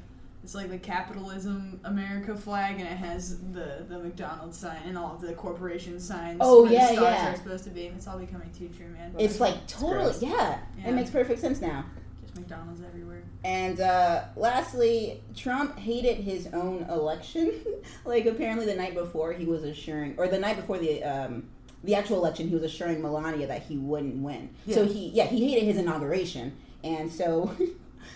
[0.45, 5.15] it's like the capitalism America flag and it has the the McDonald's sign and all
[5.15, 7.33] of the corporation signs Oh, where yeah, the stars yeah.
[7.33, 9.15] are supposed to be and it's all becoming too true, man.
[9.19, 10.23] It's like totally, gross.
[10.23, 10.89] yeah, Yeah.
[10.89, 11.87] It makes perfect sense now.
[12.23, 13.23] just McDonald's everywhere.
[13.43, 17.53] And uh, lastly, Trump hated his own election.
[18.05, 21.45] like apparently, the night before he was assuring, or the night before the um,
[21.85, 24.49] the actual election, he was assuring Melania that he wouldn't win.
[24.71, 27.55] So he, yeah, he hated his inauguration, and so.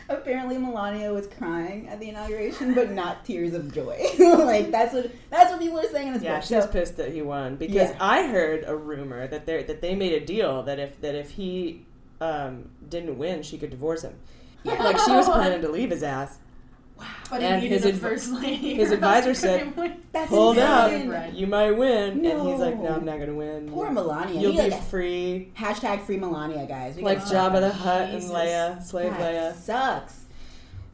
[0.09, 3.98] Apparently Melania was crying at the inauguration, but not tears of joy.
[4.18, 6.44] like that's what that's what people are saying in this Yeah, book.
[6.44, 7.96] she was So- pissed that he won because Yeah.
[8.01, 11.31] I heard a rumor that they that they made a deal that if that if
[11.33, 11.85] he
[12.20, 14.14] um, didn't win, she could divorce him.
[14.64, 14.83] Yeah.
[14.83, 16.38] Like she was planning to leave his ass.
[17.30, 18.74] But And he needed his a adv- first lady.
[18.74, 20.90] his advisor said, couldn't Hold up,
[21.32, 22.82] you might win, and he's like, No.
[22.84, 24.40] "No, I'm not going to win." Poor Melania.
[24.40, 26.96] You'll He, be like, free, Hashtag free Melania, guys.
[26.96, 28.30] We like gotta- Jabba the Hutt and Jesus.
[28.37, 29.54] Leia, slave That Leia.
[29.56, 30.24] sucks.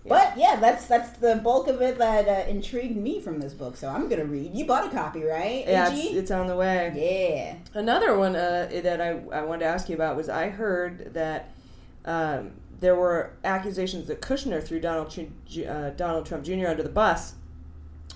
[0.07, 3.75] But yeah, that's that's the bulk of it that uh, intrigued me from this book.
[3.75, 4.55] So I'm gonna read.
[4.55, 5.65] You bought a copy, right?
[5.67, 6.93] Yeah, it's, it's on the way.
[6.95, 7.57] Yeah.
[7.81, 11.55] Another one uh, that I, I wanted to ask you about was I heard that
[12.05, 15.17] um, there were accusations that Kushner threw Donald,
[15.69, 16.67] uh, Donald Trump Jr.
[16.69, 17.35] under the bus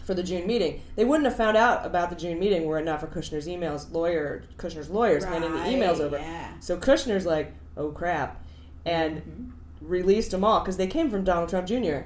[0.05, 0.81] for the June meeting.
[0.97, 3.92] They wouldn't have found out about the June meeting were it not for Kushner's emails,
[3.92, 6.18] lawyer Kushner's lawyers handing the emails over.
[6.18, 6.59] yeah.
[6.61, 8.42] So Kushner's like, oh crap,
[8.87, 9.51] and Mm-hmm.
[9.87, 12.01] released them all because they came from Donald Trump Jr.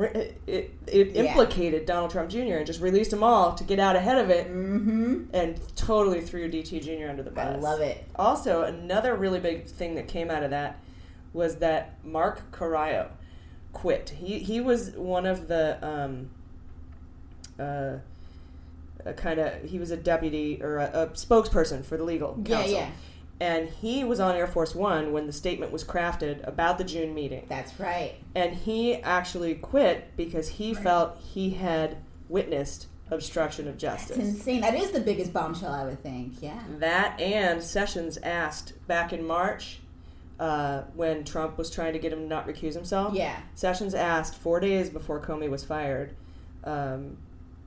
[0.00, 1.22] It, it, it Yeah.
[1.24, 2.38] implicated Donald Trump Jr.
[2.58, 5.24] and just released them all to get out ahead of it Mm-hmm.
[5.34, 7.08] and totally threw DT Jr.
[7.10, 7.56] under the bus.
[7.56, 8.04] I love it.
[8.16, 10.78] Also, another really big thing that came out of that
[11.32, 13.08] was that Mark Corallo
[13.72, 14.10] quit.
[14.18, 16.30] He he was one of the um,
[17.58, 17.98] uh,
[19.16, 22.72] kind of he was a deputy or a, a spokesperson for the legal Yeah, counsel.
[22.74, 22.90] yeah.
[23.40, 27.14] And he was on Air Force One when the statement was crafted about the June
[27.14, 27.46] meeting.
[27.48, 28.14] That's right.
[28.34, 34.16] And he actually quit because he felt he had witnessed obstruction of justice.
[34.16, 34.60] It's insane.
[34.62, 36.42] That is the biggest bombshell, I would think.
[36.42, 36.60] Yeah.
[36.78, 39.78] That and Sessions asked back in March
[40.38, 43.14] uh, when Trump was trying to get him to not recuse himself.
[43.14, 43.36] Yeah.
[43.54, 46.14] Sessions asked four days before Comey was fired
[46.64, 47.16] um,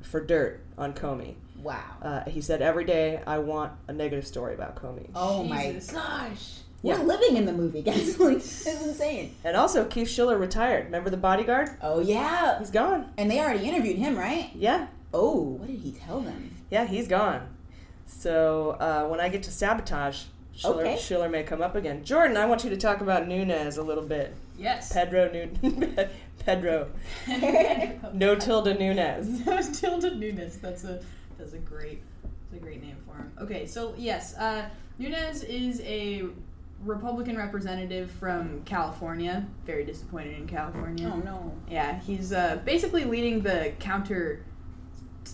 [0.01, 1.36] for dirt on Comey.
[1.62, 1.84] Wow.
[2.01, 5.10] Uh, he said, Every day I want a negative story about Comey.
[5.15, 5.91] Oh Jesus.
[5.91, 6.60] my gosh.
[6.84, 6.97] Yeah.
[6.97, 8.17] We're living in the movie, guys.
[8.19, 9.36] like, it's insane.
[9.43, 10.86] And also, Keith Schiller retired.
[10.86, 11.69] Remember the bodyguard?
[11.81, 12.57] Oh yeah.
[12.60, 13.12] He's gone.
[13.17, 14.49] And they already interviewed him, right?
[14.55, 14.88] Yeah.
[15.13, 16.55] Oh, what did he tell them?
[16.69, 17.49] Yeah, he's gone.
[18.07, 20.97] So uh, when I get to sabotage, Schiller, Okay.
[20.97, 22.03] Schiller may come up again.
[22.03, 24.35] Jordan, I want you to talk about Nunes a little bit.
[24.57, 24.91] Yes.
[24.93, 26.09] Pedro Nun-
[26.45, 26.89] Pedro.
[28.13, 29.43] no tilde Nunez.
[29.79, 30.57] Tilda Nunes.
[30.57, 31.01] That's a
[31.37, 33.31] that's a great that's a great name for him.
[33.41, 34.67] Okay, so yes, uh,
[34.99, 36.23] Nunes is a
[36.83, 39.45] Republican representative from California.
[39.65, 41.11] Very disappointed in California.
[41.13, 41.53] Oh no.
[41.69, 44.43] Yeah, he's uh, basically leading the counter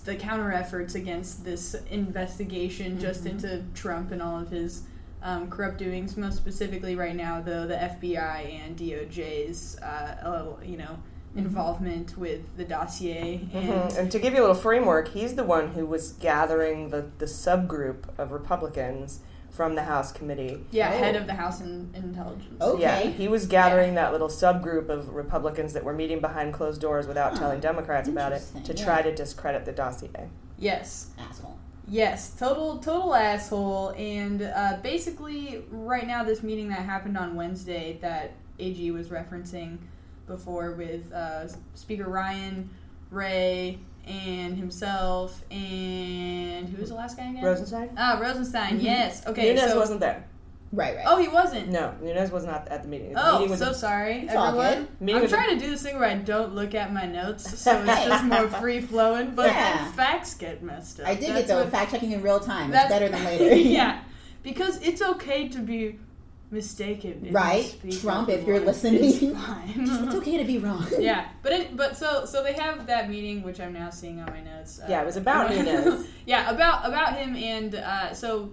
[0.03, 3.29] the counter efforts against this investigation just Mhm.
[3.31, 4.83] into Trump and all of his
[5.27, 6.15] um, corrupt doings.
[6.15, 9.85] Most specifically, right now, though, the FBI and DOJ's uh,
[10.23, 10.97] uh, you know
[11.35, 13.97] involvement with the dossier and Mhm.
[13.97, 17.27] And to give you a little framework, he's the one who was gathering the, the
[17.27, 19.19] subgroup of Republicans
[19.51, 20.65] from the House committee.
[20.71, 20.97] yeah, Oh.
[20.97, 22.59] head of the House in, Intelligence.
[22.61, 22.81] Okay.
[22.81, 27.05] Yeah, he was gathering that little subgroup of Republicans that were meeting behind closed doors
[27.05, 28.83] without telling Democrats about it to yeah.
[28.85, 30.29] try to discredit the dossier.
[30.57, 31.56] Yes, Asshole.
[31.89, 33.89] Yes, total total asshole.
[33.97, 39.77] And uh, basically, right now, this meeting that happened on Wednesday that AG was referencing
[40.27, 42.69] before with uh, Speaker Ryan,
[43.09, 47.43] Wray, and himself, and who was the last guy again?
[47.43, 47.89] Rosenstein?
[47.97, 48.79] Ah, Rosenstein.
[48.79, 49.25] Yes.
[49.25, 49.53] Okay.
[49.53, 50.25] Nunes so, wasn't there.
[50.73, 51.05] Right, right.
[51.07, 51.69] Oh, he wasn't.
[51.69, 53.13] No, Nunes was not at the meeting.
[53.13, 54.87] The Oh, meeting so sorry, everyone.
[55.01, 57.57] I'm was a- trying to do this thing where I don't look at my notes,
[57.59, 59.31] so it's just more free flowing.
[59.33, 59.89] But Yeah.
[59.93, 61.07] facts get messed up.
[61.07, 61.59] I dig That's it though.
[61.63, 62.65] what- Fact checking in real time.
[62.65, 63.55] It's That's- better than later.
[63.55, 64.01] yeah,
[64.43, 65.99] because it's okay to be
[66.51, 67.27] mistaken.
[67.31, 69.03] Right, Trump, if you're listening.
[69.03, 69.73] it's fine.
[69.77, 70.85] it's okay to be wrong.
[70.99, 74.27] yeah, but it, but so so they have that meeting, which I'm now seeing on
[74.31, 74.79] my notes.
[74.81, 76.07] Uh, Yeah, it was about Nunes.
[76.25, 78.51] yeah, about about him, and uh, so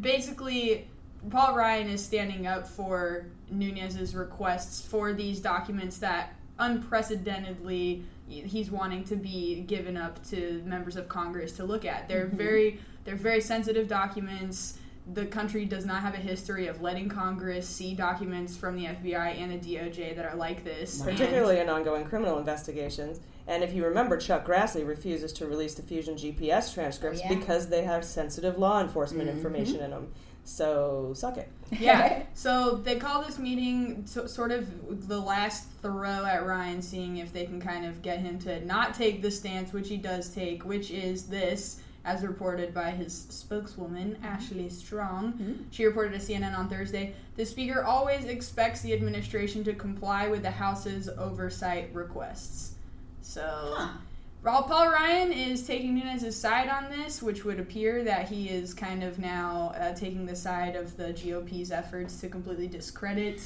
[0.00, 0.88] basically,
[1.30, 9.04] Paul Ryan is standing up for Nunes's requests for these documents that unprecedentedly he's wanting
[9.04, 12.08] to be given up to members of Congress to look at.
[12.08, 12.32] They're Mhm.
[12.32, 14.76] very they're very sensitive documents.
[15.14, 19.30] The country does not have a history of letting Congress see documents from the FBI
[19.30, 21.00] and the DOJ that are like this.
[21.00, 23.20] And- particularly in ongoing criminal investigations.
[23.46, 27.38] And if you remember, Chuck Grassley refuses to release the Fusion GPS transcripts Oh, yeah.
[27.38, 29.32] because they have sensitive law enforcement Mhm.
[29.36, 30.12] information in them.
[30.48, 31.48] So suck it.
[31.78, 32.22] yeah.
[32.34, 37.32] So they call this meeting so, sort of the last throw at Ryan, seeing if
[37.32, 40.64] they can kind of get him to not take the stance which he does take,
[40.64, 44.24] which is this, as reported by his spokeswoman, mm-hmm.
[44.24, 45.32] Ashley Strong.
[45.32, 45.52] Mm-hmm.
[45.70, 50.42] She reported to CNN on Thursday the Speaker always expects the administration to comply with
[50.42, 52.74] the House's oversight requests.
[53.20, 53.42] So.
[53.42, 54.00] While
[54.44, 59.02] Paul Ryan is taking Nunes's side on this, which would appear that he is kind
[59.02, 63.42] of now uh, taking the side of the GOP's efforts to completely discredit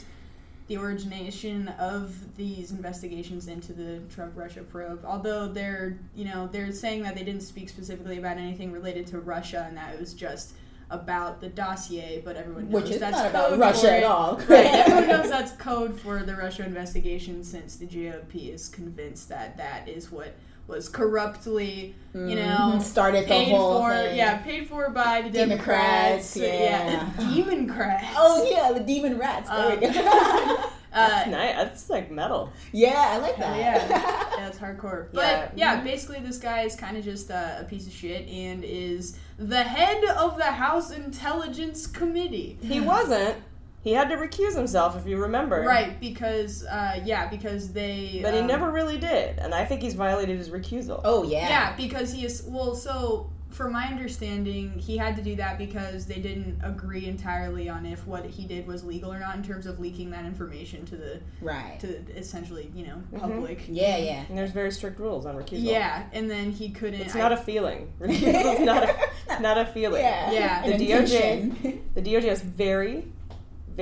[0.68, 5.05] the origination of these investigations into the Trump Russia probe.
[5.05, 9.18] Although they're, you know, they're saying that they didn't speak specifically about anything related to
[9.18, 10.52] Russia and that it was just
[10.90, 14.37] about the dossier, but everyone knows Which is that's not about Russia at all.
[14.48, 19.57] Right, everyone knows that's code for the Russia investigation since the GOP is convinced that
[19.57, 20.35] that is what
[20.66, 24.16] was corruptly, you know, Mhm, started the paid whole for, thing.
[24.16, 27.11] yeah, paid for by the Democrats, Democrats, yeah.
[27.35, 28.07] demon crats.
[28.16, 29.48] Oh yeah, the demon rats.
[29.51, 29.90] There we go.
[30.92, 31.55] That's nice.
[31.57, 32.53] That's like metal.
[32.70, 33.59] Yeah, I like that.
[33.59, 33.88] yeah,
[34.38, 35.07] yeah, it's hardcore.
[35.12, 35.77] But Yeah.
[35.77, 39.16] yeah, basically, this guy is kind of just uh, a piece of shit and is
[39.38, 42.59] the head of the House Intelligence Committee.
[42.62, 43.37] He wasn't.
[43.83, 45.62] He had to recuse himself, if you remember.
[45.62, 48.21] Right, because uh, yeah, because they.
[48.23, 51.01] But he um, never really did, and I think he's violated his recusal.
[51.05, 52.77] Oh Yeah, Yeah, because he is well.
[52.77, 57.85] So, from my understanding, he had to do that because they didn't agree entirely on
[57.85, 60.97] if what he did was legal or not in terms of leaking that information to
[60.97, 63.21] the right to essentially you know Mhm.
[63.21, 63.64] public.
[63.68, 64.25] Yeah, yeah.
[64.29, 65.64] And there's very strict rules on recusal.
[65.64, 67.01] Yeah, and then he couldn't.
[67.01, 67.92] It's not a a feeling.
[68.01, 70.03] Recusal is not a not a feeling.
[70.03, 70.31] Yeah.
[70.31, 70.77] Yeah.
[70.77, 73.07] The DOJ the DOJ has very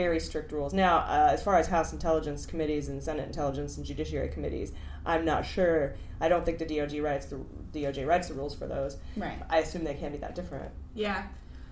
[0.00, 0.72] very strict rules.
[0.72, 4.72] Now, uh, as far as House Intelligence committees and Senate Intelligence and Judiciary committees,
[5.04, 5.94] I'm not sure.
[6.20, 7.36] I don't think the DOJ writes the
[7.72, 8.96] DOJ writes the rules for those.
[9.16, 9.38] Right.
[9.50, 10.70] I assume they can't be that different.
[10.94, 11.24] Yeah.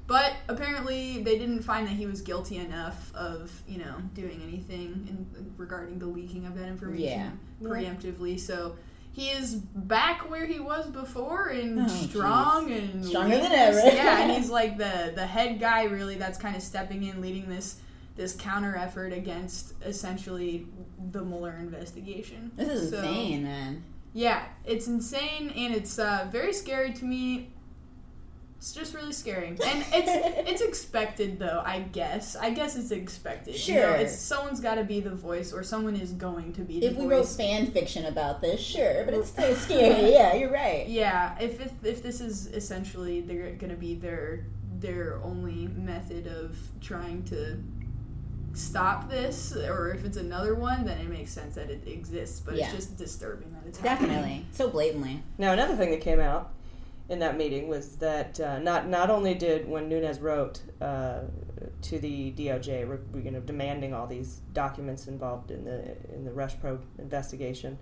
[0.06, 5.06] But apparently, they didn't find that he was guilty enough of, you know, doing anything
[5.08, 7.68] in, regarding the leaking of that information Yeah.
[7.68, 8.40] preemptively.
[8.40, 8.76] So
[9.12, 12.94] he is back where he was before and Oh, strong jeez.
[12.94, 13.80] and Stronger than ever.
[13.80, 16.14] yeah, and he's like the the head guy, really.
[16.16, 17.76] That's kind of stepping in, leading this
[18.18, 20.66] this counter effort against essentially
[21.12, 22.50] the Mueller investigation.
[22.56, 23.82] This is So- insane, man.
[24.12, 27.50] yeah, it's insane and it's uh, very scary to me.
[28.58, 29.84] It's just really scary, and it's
[30.50, 31.62] it's expected though.
[31.64, 32.34] I guess.
[32.34, 33.54] I guess it's expected.
[33.68, 33.90] You know, Sure.
[33.94, 36.90] it's someone's got to be the voice, or someone is going to be the voice.
[36.90, 37.12] If we voice.
[37.12, 40.10] wrote fan fiction about this, sure, but it's still scary.
[40.12, 40.88] Yeah, you're right.
[40.88, 44.44] yeah, if, if if this is essentially they're going to be their
[44.80, 47.62] their only method of trying to
[48.54, 52.40] stop this, or if it's another one, then it makes sense that it exists.
[52.40, 52.66] But Yeah.
[52.66, 54.10] it's just disturbing that it's happening.
[54.10, 54.46] Definitely.
[54.52, 55.22] So blatantly.
[55.38, 56.52] Now, another thing that came out
[57.08, 61.20] in that meeting was that uh, not not only did when Nunes wrote uh,
[61.82, 66.56] to the DOJ, you know, demanding all these documents involved in the in the Russia
[66.60, 67.78] probe investigation,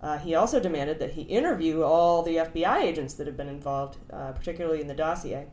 [0.00, 3.96] uh, he also demanded that he interview all the FBI agents that have been involved,
[4.12, 5.46] uh, particularly in the dossier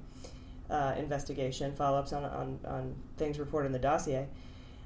[0.70, 4.28] uh, investigation, follow-ups on, on on things reported in the dossier.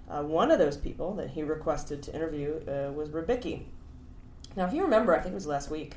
[0.09, 3.63] Uh, one of those people that he requested to interview uh, was Rybicki.
[4.55, 5.95] Now, if you remember, I think it was last week,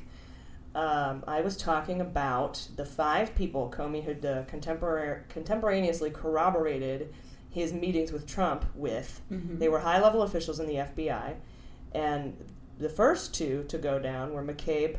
[0.74, 4.42] um, I was talking about the five people Comey had uh,
[5.28, 7.12] contemporaneously corroborated
[7.50, 9.20] his meetings with Trump with.
[9.30, 9.58] Mhm.
[9.58, 11.34] They were high level officials in the FBI.
[11.92, 12.36] And
[12.78, 14.96] the first two to go down were McCabe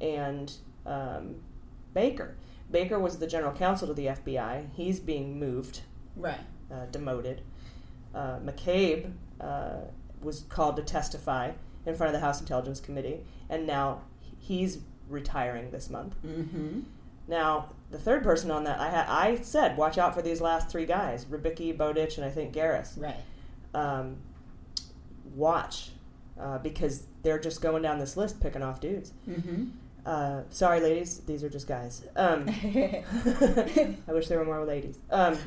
[0.00, 0.52] and
[0.84, 1.36] um,
[1.92, 2.34] Baker.
[2.74, 4.66] Baker was the general counsel to the FBI.
[4.74, 5.82] He's being moved,
[6.16, 6.40] Right.
[6.72, 7.42] uh, demoted.
[8.12, 9.76] Uh, McCabe uh,
[10.20, 11.52] was called to testify
[11.86, 14.00] in front of the House Intelligence Committee, and now
[14.40, 16.16] he's retiring this month.
[16.26, 16.80] Mm-hmm.
[17.28, 20.68] Now, the third person on that, I, ha- I said, watch out for these last
[20.68, 23.00] three guys Rybicki, Bowdich, and I think Garris.
[23.00, 23.16] Right.
[23.72, 24.16] Um,
[25.36, 25.90] watch,
[26.40, 29.12] uh, because they're just going down this list picking off dudes.
[29.28, 29.66] Mm-hmm.
[30.04, 32.02] Uh, sorry, ladies, these are just guys.
[32.16, 32.46] Um,
[34.08, 34.98] I wish there were more ladies.
[35.10, 35.38] Um,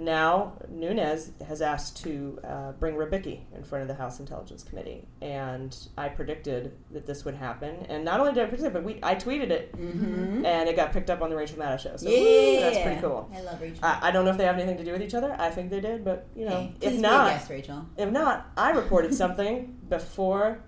[0.00, 5.08] now, Nunes has asked to uh, bring Rybicki in front of the House Intelligence Committee,
[5.20, 7.84] and I predicted that this would happen.
[7.88, 10.44] And not only did I predict it, but we I tweeted it, Mhm.
[10.44, 11.96] and it got picked up on the Rachel Maddow show.
[11.96, 12.60] So Yeah.
[12.70, 13.28] that's pretty cool.
[13.34, 13.78] I love Rachel.
[13.82, 15.34] I, I don't know if they have anything to do with each other.
[15.36, 17.86] I think they did, but you know, Hey, if please be a not, guest, Rachel.
[17.96, 20.60] if not, I reported something before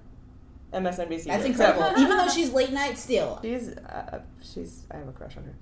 [0.73, 1.25] MSNBC.
[1.25, 1.51] That's did.
[1.53, 2.01] incredible.
[2.01, 3.39] Even though she's late night, still.
[3.43, 5.55] She's uh, she's I have a crush on her.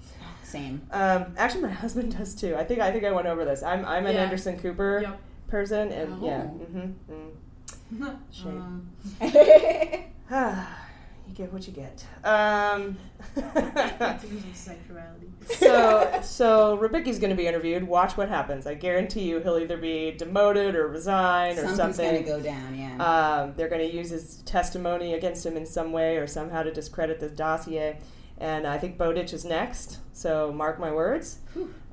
[0.42, 0.82] Same.
[0.90, 2.56] Um, actually, my husband does too.
[2.56, 3.62] I think I think I went over this.
[3.62, 4.22] I'm I'm an Yeah.
[4.24, 5.20] Anderson Cooper Yep.
[5.48, 6.60] person, and yeah, Oh.
[6.60, 8.16] mm-hmm, mm.
[8.30, 8.90] shame.
[9.20, 10.66] Um,
[11.28, 12.04] you get what you get.
[12.24, 12.96] Um,
[13.36, 15.28] in terms of sexuality.
[15.56, 17.84] so so Rybicki's going to be interviewed.
[17.84, 18.66] Watch what happens.
[18.66, 22.24] I guarantee you, he'll either be demoted or resign or Something's something.
[22.24, 22.96] gonna go down, yeah.
[23.42, 26.72] Um, they're going to use his testimony against him in some way or somehow to
[26.72, 27.98] discredit this dossier.
[28.38, 31.38] And I think Bowdich is next, so mark my words.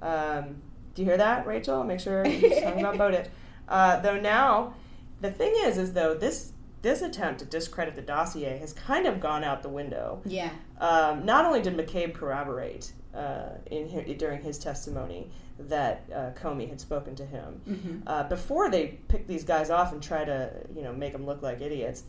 [0.01, 0.61] Um,
[0.93, 1.83] do you hear that, Rachel?
[1.83, 3.27] Make sure you're talking about Bowdich.
[3.67, 4.75] Uh, though now,
[5.21, 6.51] the thing is, is though this
[6.85, 10.21] this attempt to discredit the dossier has kind of gone out the window.
[10.23, 10.51] Yeah.
[10.79, 16.69] Um, not only did McCabe corroborate uh, in hi- during his testimony that uh, Comey
[16.69, 18.01] had spoken to him, Mhm.
[18.05, 21.41] uh, before they pick these guys off and try to you know make them look
[21.41, 22.03] like idiots,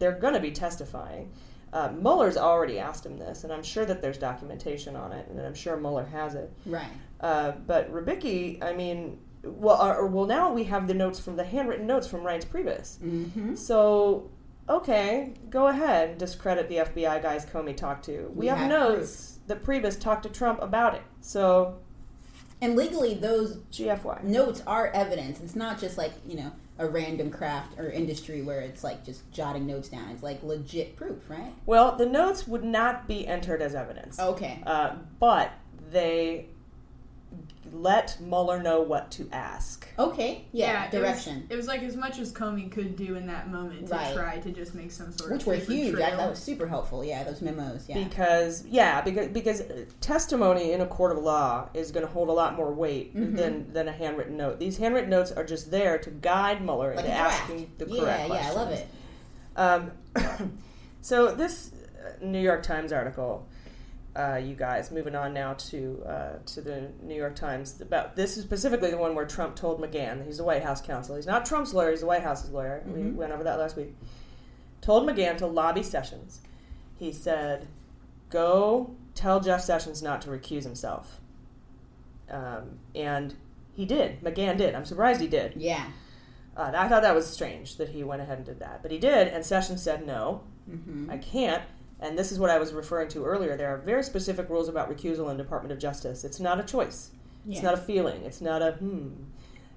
[0.00, 1.30] they're going to be testifying.
[1.70, 5.38] Uh, Mueller's already asked him this, and I'm sure that there's documentation on it, and
[5.40, 6.50] I'm sure Mueller has it.
[6.64, 6.86] Right.
[7.20, 11.44] Uh, but Rybicki, I mean, well, or, well, now we have the notes from the
[11.44, 12.98] handwritten notes from Reince Priebus.
[12.98, 13.54] Mm-hmm.
[13.56, 14.30] So,
[14.68, 18.28] okay, go ahead, discredit the FBI guys Comey talked to.
[18.34, 21.02] We, We have, have notes that Priebus talked to Trump about it.
[21.20, 21.78] So,
[22.60, 25.40] And legally, those GFY notes are evidence.
[25.40, 29.30] It's not just like you know a random craft or industry where it's like just
[29.32, 30.08] jotting notes down.
[30.10, 31.52] It's like legit proof, right?
[31.66, 34.18] Well, the notes would not be entered as evidence.
[34.18, 34.62] Okay.
[34.64, 35.52] Uh, but
[35.90, 36.46] they
[37.72, 39.88] let Mueller know what to ask.
[39.98, 40.44] Okay.
[40.52, 40.84] Yeah.
[40.84, 41.46] it was- direction.
[41.48, 44.14] It was, like as much as Comey could do in that moment to Right.
[44.14, 45.94] try to just make some sort Which of which were huge.
[45.94, 46.10] trail.
[46.10, 47.02] That, that was super helpful.
[47.02, 47.86] Yeah, those memos.
[47.88, 48.02] Yeah.
[48.04, 49.62] Because yeah, because because
[50.02, 53.36] testimony in a court of law is going to hold a lot more weight Mhm.
[53.36, 54.58] than than a handwritten note.
[54.58, 58.20] These handwritten notes are just there to guide Mueller Like into asking the Yeah, correct
[58.20, 58.56] yeah, questions.
[58.56, 58.86] I love it.
[59.56, 60.52] Um,
[61.00, 61.70] so this
[62.04, 63.46] uh, New York Times article,
[64.14, 68.36] uh, you guys, moving on now to uh, to the New York Times about this
[68.36, 71.46] is specifically the one where Trump told McGahn, he's the White House counsel, he's not
[71.46, 72.82] Trump's lawyer, he's the White House's lawyer.
[72.86, 73.14] We Mhm.
[73.14, 73.94] went over that last week.
[74.82, 76.40] Told McGahn to lobby Sessions.
[76.98, 77.68] He said,
[78.28, 81.20] "Go tell Jeff Sessions not to recuse himself,"
[82.30, 83.34] um, and
[83.74, 84.20] he did.
[84.22, 84.74] McGahn did.
[84.74, 85.54] I'm surprised he did.
[85.56, 85.86] Yeah.
[86.56, 88.98] Uh, I thought that was strange that he went ahead and did that, but he
[88.98, 91.10] did, and Sessions said no, Mhm.
[91.10, 91.62] I can't.
[92.02, 93.56] And this is what I was referring to earlier.
[93.56, 96.24] There are very specific rules about recusal in Department of Justice.
[96.24, 97.10] It's not a choice.
[97.48, 98.22] It's not a feeling.
[98.24, 99.08] It's not a hmm.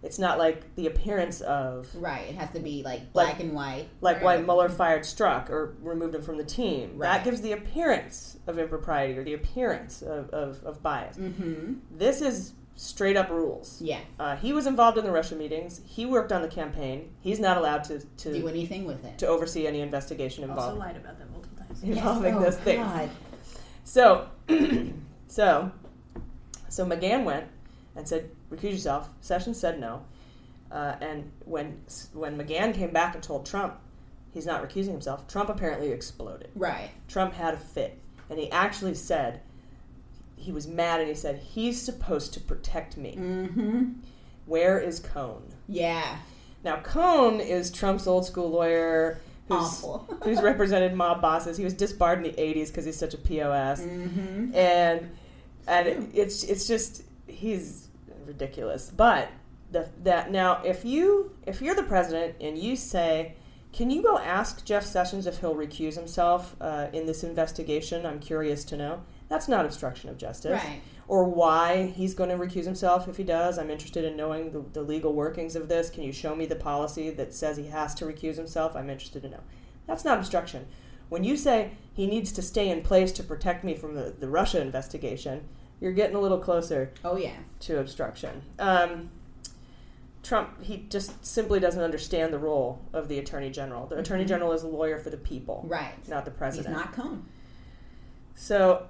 [0.03, 2.29] It's not like the appearance of Right.
[2.29, 3.87] It has to be like black Like- and white.
[4.01, 4.23] like Right.
[4.23, 6.91] why Mueller fired Strzok or removed him from the team.
[6.97, 7.07] Right.
[7.07, 11.17] That gives the appearance of impropriety or the appearance of, of, of bias.
[11.17, 11.79] Mhm.
[11.89, 13.81] This is straight up rules.
[13.81, 14.01] Yeah.
[14.19, 15.81] Uh, he was involved in the Russia meetings.
[15.87, 17.09] He worked on the campaign.
[17.21, 19.17] He's not allowed to, to Do anything with it.
[19.19, 20.67] to oversee any investigation involved.
[20.69, 21.54] Also lied about that multiple times.
[21.91, 22.43] involving Yes.
[22.43, 22.83] those Oh, things.
[22.85, 23.09] God.
[23.83, 24.27] So,
[25.27, 25.71] so,
[26.69, 27.45] so McGahn went
[27.95, 30.03] and said, "Recuse yourself." Sessions said no,
[30.71, 31.81] uh, and when
[32.13, 33.75] when McGahn came back and told Trump
[34.33, 36.49] he's not recusing himself, Trump apparently exploded.
[36.55, 36.89] Right.
[37.07, 39.41] Trump had a fit, and he actually said
[40.35, 43.15] he was mad, and he said he's supposed to protect me.
[43.17, 43.83] Mm-hmm.
[44.45, 45.43] Where is Cohn?
[45.67, 46.17] Yeah.
[46.63, 49.19] Now Cohn is Trump's old school lawyer.
[49.47, 50.07] Who's, Awful.
[50.23, 51.57] who's represented mob bosses.
[51.57, 54.55] He was disbarred in the '80s because he's such a pos, Mm-hmm.
[54.55, 55.11] and
[55.67, 57.87] and it, it's it's just he's
[58.25, 58.89] ridiculous.
[58.95, 59.29] But
[59.71, 63.35] the, that now, if you if you're the president and you say,
[63.71, 68.19] "Can you go ask Jeff Sessions if he'll recuse himself uh, in this investigation?" I'm
[68.19, 69.03] curious to know.
[69.27, 70.81] That's not obstruction of justice Right.
[71.07, 73.57] Or why he's going to recuse himself if he does.
[73.59, 75.89] I'm interested in knowing the, the legal workings of this.
[75.89, 78.75] Can you show me the policy that says he has to recuse himself?
[78.75, 79.41] I'm interested to know.
[79.87, 80.65] That's not obstruction.
[81.09, 84.27] When you say he needs to stay in place to protect me from the, the
[84.27, 85.43] Russia investigation,
[85.79, 87.35] you're getting a little closer Oh yeah.
[87.61, 88.41] to obstruction.
[88.57, 89.11] Um,
[90.23, 93.85] Trump, he just simply doesn't understand the role of the Attorney General.
[93.85, 94.29] The Attorney Mhm.
[94.29, 95.93] General is a lawyer for the people, Right.
[96.07, 96.75] not the president.
[96.75, 97.25] He's not Cohn.
[98.33, 98.87] So,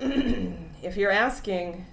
[0.82, 1.86] if you're asking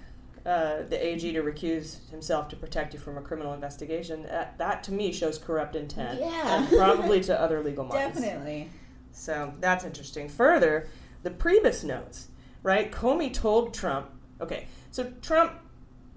[0.45, 4.83] uh, the AG to recuse himself to protect you from a criminal investigation, that, that
[4.83, 6.19] to me shows corrupt intent.
[6.19, 6.59] Yeah.
[6.59, 8.19] And probably to other legal minds.
[8.19, 8.69] Definitely.
[9.11, 10.27] So that's interesting.
[10.29, 10.87] Further,
[11.23, 12.27] the Priebus notes,
[12.61, 12.91] right?
[12.91, 14.09] Comey told Trump,
[14.41, 15.53] okay, so Trump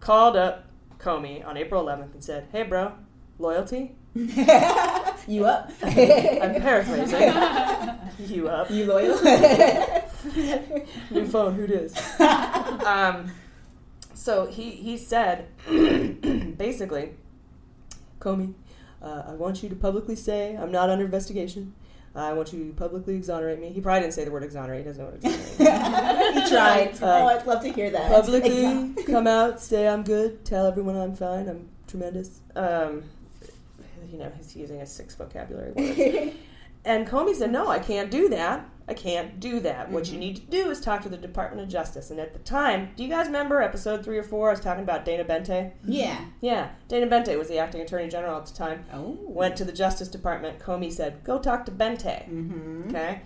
[0.00, 0.64] called up
[0.98, 2.92] Comey on April 11th and said, hey, bro,
[3.38, 3.96] loyalty?
[5.28, 5.72] You up?
[5.82, 7.18] I'm paraphrasing.
[8.28, 8.70] you up?
[8.70, 9.20] You loyal?
[11.10, 12.20] New phone, who dis?
[12.20, 13.30] um,
[14.16, 15.48] so he, he said,
[16.58, 17.10] basically,
[18.18, 18.54] Comey,
[19.02, 21.74] uh, I want you to publicly say I'm not under investigation.
[22.14, 23.72] I want you to publicly exonerate me.
[23.72, 24.78] He probably didn't say the word exonerate.
[24.78, 27.02] He doesn't know what exonerate he tried.
[27.02, 28.10] Uh, oh, I'd love to hear that.
[28.10, 32.40] Publicly come out, say I'm good, tell everyone I'm fine, I'm tremendous.
[32.54, 33.02] Um,
[34.10, 36.34] you know, he's using a six vocabulary words.
[36.86, 38.66] And Comey said, No, I can't do that.
[38.88, 39.90] I can't do that.
[39.90, 42.10] What you need to do is talk to the Department of Justice.
[42.10, 44.48] And at the time, do you guys remember episode three or four?
[44.48, 45.72] I was talking about Dana Boente.
[45.84, 46.24] Yeah.
[46.40, 48.84] Yeah, Dana Boente was the acting attorney general at the time.
[48.92, 49.18] Oh.
[49.22, 50.60] Went to the Justice Department.
[50.60, 52.28] Comey said, Go talk to Boente.
[52.28, 52.88] Mm-hmm.
[52.90, 53.22] Okay?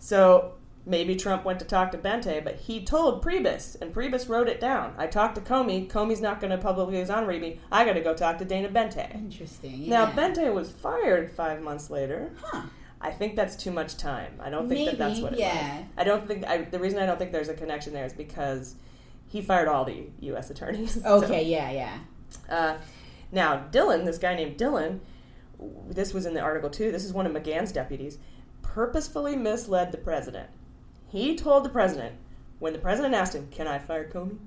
[0.00, 0.54] So
[0.86, 4.60] maybe Trump went to talk to Boente, but he told Priebus, and Priebus wrote it
[4.60, 4.94] down.
[4.98, 5.88] I talked to Comey.
[5.88, 7.60] Comey's not going to publicly exonerate me.
[7.70, 9.14] I got to go talk to Dana Boente.
[9.14, 9.88] Interesting.
[9.88, 10.10] Now.
[10.10, 12.32] Boente was fired five months later.
[12.42, 12.62] Huh.
[13.04, 14.40] I think that's too much time.
[14.42, 15.78] I don't think that that's what it yeah.
[15.80, 15.86] was.
[15.98, 18.76] I don't think I, the reason I don't think there's a connection there is because
[19.28, 20.50] he fired all the U.S.
[20.54, 21.02] attorneys.
[21.02, 21.44] So, Okay.
[21.44, 21.70] Yeah.
[21.70, 21.98] Yeah.
[22.48, 22.78] uh,
[23.30, 25.00] now, Dylan, this guy named Dylan,
[25.88, 26.90] this was in the article too.
[26.90, 28.18] This is one of McGahn's deputies,
[28.62, 30.48] purposefully misled the president.
[31.08, 32.14] He told the president
[32.58, 34.38] when the president asked him, "Can I fire Comey?"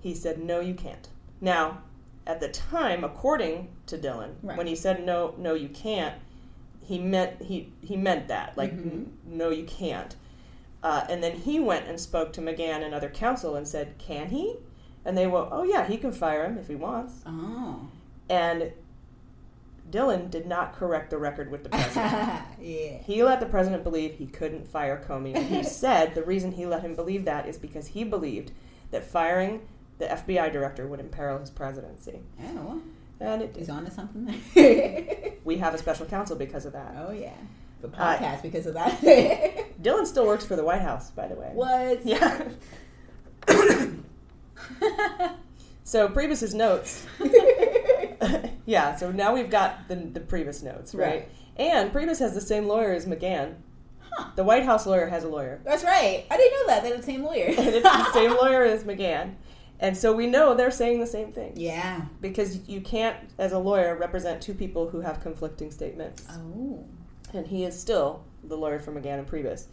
[0.00, 1.08] He said, "No, you can't."
[1.40, 1.82] Now,
[2.26, 4.56] at the time, according to Dylan, Right.
[4.56, 6.14] when he said no, no, you can't,
[6.84, 8.86] he meant he he meant that like Mhm.
[8.92, 10.14] "N- no, you can't.
[10.82, 14.28] Uh, and then he went and spoke to McGahn and other counsel and said, "Can
[14.28, 14.56] he?"
[15.06, 17.16] And they went, oh, yeah, he can fire him if he wants.
[17.26, 17.88] Oh.
[18.30, 18.72] And
[19.90, 22.42] Dylan did not correct the record with the president.
[22.60, 22.98] yeah.
[23.04, 25.34] He let the president believe he couldn't fire Comey.
[25.34, 28.52] And he said the reason he let him believe that is because he believed
[28.92, 29.62] that firing
[29.98, 32.20] the FBI director would imperil his presidency.
[32.42, 32.80] Oh.
[33.20, 34.34] And it He's on to something
[35.44, 36.94] we have a special counsel because of that.
[36.98, 37.32] Oh, yeah.
[37.80, 39.00] The Uh, podcast because of that.
[39.82, 41.50] Dylan still works for the White House, by the way.
[41.52, 42.04] What?
[42.04, 42.48] Yeah.
[45.84, 47.06] so Priebus's notes.
[48.66, 48.96] yeah.
[48.96, 51.06] So now we've got the the Priebus notes, right?
[51.06, 51.28] Right.
[51.56, 53.54] And Priebus has the same lawyer as McGahn.
[54.36, 55.60] The White House lawyer has a lawyer.
[55.64, 56.24] That's right.
[56.30, 56.82] I didn't know that.
[56.84, 57.46] They're the same lawyer.
[57.48, 59.34] and it's the same lawyer as McGahn.
[59.80, 61.52] And so we know they're saying the same thing.
[61.56, 62.02] Yeah.
[62.20, 66.24] Because you can't, as a lawyer, represent two people who have conflicting statements.
[66.30, 66.84] Oh.
[67.32, 69.66] And he is still the lawyer for McGahn and Priebus.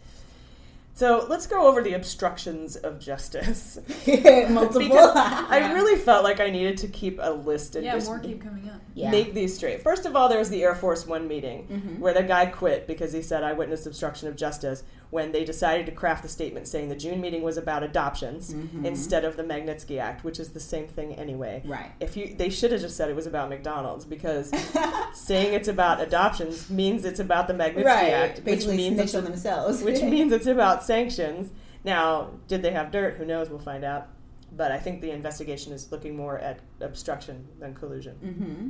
[0.94, 3.78] So let's go over the obstructions of justice.
[4.06, 4.78] Multiple.
[4.80, 8.18] Because I really felt like I needed to keep a list and Yeah, just more
[8.18, 8.80] keep coming up.
[8.94, 9.10] Yeah.
[9.10, 9.80] make these straight.
[9.80, 11.98] First of all, there was the Air Force One meeting Mhm.
[11.98, 14.82] where the guy quit because he said I witnessed obstruction of justice
[15.12, 18.86] when they decided to craft the statement saying the June meeting was about adoptions Mhm.
[18.86, 21.60] instead of the Magnitsky Act, which is the same thing anyway.
[21.66, 21.90] Right.
[22.00, 24.50] If you they should have just said it was about McDonald's because
[25.12, 28.10] saying it's about adoptions means it's about the Magnitsky Right.
[28.10, 29.82] Act, which means it's themselves.
[29.82, 31.50] which means it's about sanctions.
[31.84, 33.16] Now, did they have dirt?
[33.16, 33.50] Who knows?
[33.50, 34.08] We'll find out.
[34.56, 38.14] But I think the investigation is looking more at obstruction than collusion.
[38.24, 38.68] Mm-hmm.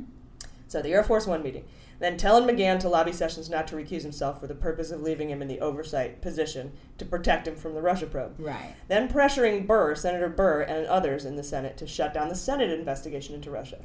[0.67, 1.63] So the Air Force One meeting.
[2.03, 5.29] Then telling McGahn to lobby Sessions not to recuse himself for the purpose of leaving
[5.29, 8.35] him in the oversight position to protect him from the Russia probe.
[8.37, 8.75] Right.
[8.89, 12.77] Then pressuring Burr, Senator Burr, and others in the Senate to shut down the Senate
[12.77, 13.79] investigation into Russia.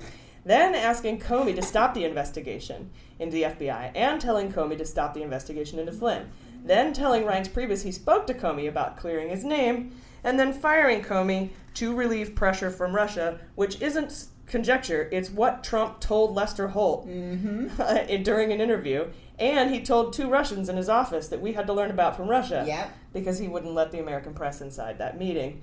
[0.44, 2.90] Then asking Comey to stop the investigation
[3.20, 6.28] into the FBI and telling Comey to stop the investigation into Flynn.
[6.64, 9.92] Then telling Reince Priebus he spoke to Comey about clearing his name,
[10.24, 16.00] and then firing Comey to relieve pressure from Russia, which isn't conjecture, it's what Trump
[16.00, 18.22] told Lester Holt Mm-hmm.
[18.22, 19.06] during an interview.
[19.38, 22.28] And he told two Russians in his office that we had to learn about from
[22.28, 22.90] Russia Yep.
[23.12, 25.62] because he wouldn't let the American press inside that meeting.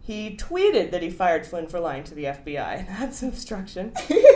[0.00, 2.86] He tweeted that he fired Flynn for lying to the FBI.
[2.98, 3.92] That's obstruction.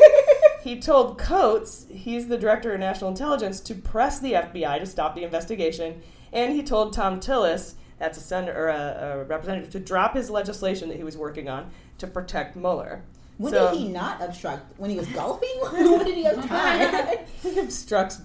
[0.62, 5.14] he told Coats, he's the director of national intelligence, to press the FBI to stop
[5.14, 6.00] the investigation.
[6.32, 10.30] And he told Thom Tillis, that's a senator or a, a representative, to drop his
[10.30, 13.02] legislation that he was working on to protect Mueller.
[13.38, 14.78] When So- did he not obstruct?
[14.78, 15.48] When he was golfing?
[15.72, 17.18] when did he have time?
[17.42, 18.20] he obstructs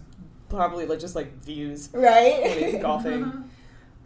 [0.49, 2.41] probably like just like views Right.
[2.43, 3.49] when he's golfing.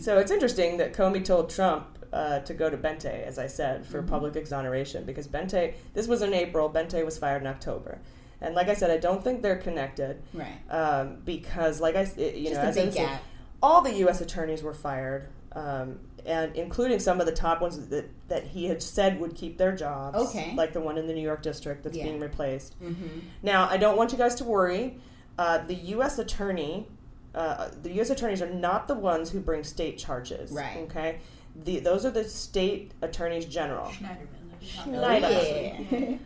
[0.00, 3.86] so it's interesting that Comey told Trump uh, to go to Boente, as I said,
[3.86, 4.08] for Mhm.
[4.08, 5.74] public exoneration because Boente.
[5.94, 6.68] This was in April.
[6.70, 7.98] Boente was fired in October,
[8.40, 10.22] and like I said, I don't think they're connected.
[10.32, 10.58] Right.
[10.70, 13.22] Um, because, like I, it- you Just know, a as I said, gap.
[13.62, 14.20] all the U.S.
[14.20, 15.28] attorneys were fired.
[15.52, 19.56] Um, and including some of the top ones that, that he had said would keep
[19.58, 20.52] their jobs, Okay.
[20.56, 22.04] like the one in the New York district that's Yeah.
[22.04, 22.78] being replaced.
[22.82, 23.22] Mhm.
[23.42, 24.98] Now, I don't want you guys to worry.
[25.38, 26.18] Uh, the U.S.
[26.18, 26.88] attorney,
[27.34, 28.10] uh, the U.S.
[28.10, 30.50] attorneys are not the ones who bring state charges.
[30.50, 30.78] Right.
[30.90, 31.18] Okay.
[31.64, 33.86] The, those are the state attorneys general.
[33.86, 35.00] Schneiderman.
[35.00, 35.90] Schneiderman.
[35.90, 36.16] Yeah.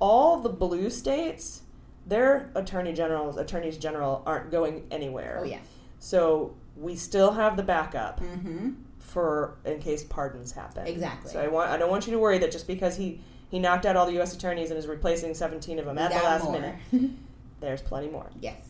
[0.00, 1.62] All the blue states,
[2.06, 5.38] their attorney generals, attorneys general, aren't going anywhere.
[5.40, 5.58] Oh yeah.
[5.98, 8.70] So we still have the backup Mm-hmm.
[9.16, 10.86] For in case pardons happen.
[10.86, 11.30] Exactly.
[11.32, 13.18] So I want I don't want you to worry that just because he
[13.50, 14.34] he knocked out all the U.S.
[14.34, 16.52] attorneys and is replacing 17 of them at the last more.
[16.52, 16.74] minute,
[17.60, 18.28] there's plenty more.
[18.42, 18.60] Yes.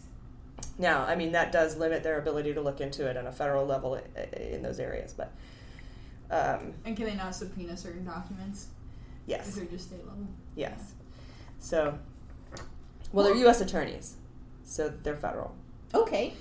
[0.79, 3.67] Now, I mean that does limit their ability to look into it on a federal
[3.67, 5.33] level i- i- in those areas, but
[6.31, 8.69] um, And can they not subpoena certain documents?
[9.27, 10.27] yes, If they're just state level.
[10.55, 10.93] yes.
[11.59, 11.99] So,
[13.13, 13.61] well, they're U.S.
[13.61, 14.15] attorneys,
[14.63, 15.57] so they're federal.
[15.93, 16.35] Okay.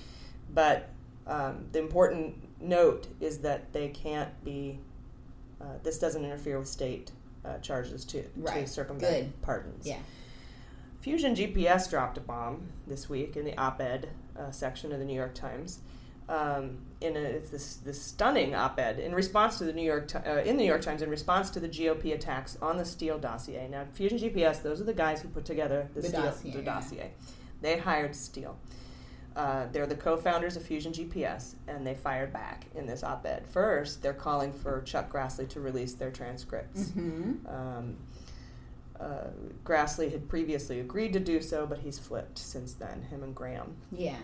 [0.54, 0.90] But
[1.26, 4.78] um, the important note is that they can't be.
[5.60, 7.12] Uh, this doesn't interfere with state
[7.44, 9.42] uh, charges to to circumvent Good.
[9.42, 9.86] pardons.
[9.86, 9.98] Yeah.
[11.00, 15.14] Fusion GPS dropped a bomb this week in the op-ed uh, section of the New
[15.14, 15.78] York Times.
[16.28, 20.38] Um, in a, it's this, this stunning op-ed in response to the New York uh,
[20.38, 23.68] in the New York Times in response to the GOP attacks on the Steele dossier.
[23.70, 26.58] Now, Fusion GPS, those are the guys who put together the, The Steele dossier, the
[26.58, 26.64] yeah.
[26.64, 27.10] dossier.
[27.62, 28.58] They hired Steele.
[29.36, 33.46] Uh, they're the co-founders of Fusion GPS, and they fired back in this op-ed.
[33.46, 36.84] First, they're calling for Chuck Grassley to release their transcripts.
[36.92, 37.46] Mhm.
[37.46, 37.96] Um,
[38.98, 39.28] uh,
[39.62, 43.02] Grassley had previously agreed to do so, but he's flipped since then.
[43.10, 43.76] Him and Graham.
[43.92, 44.16] Yeah.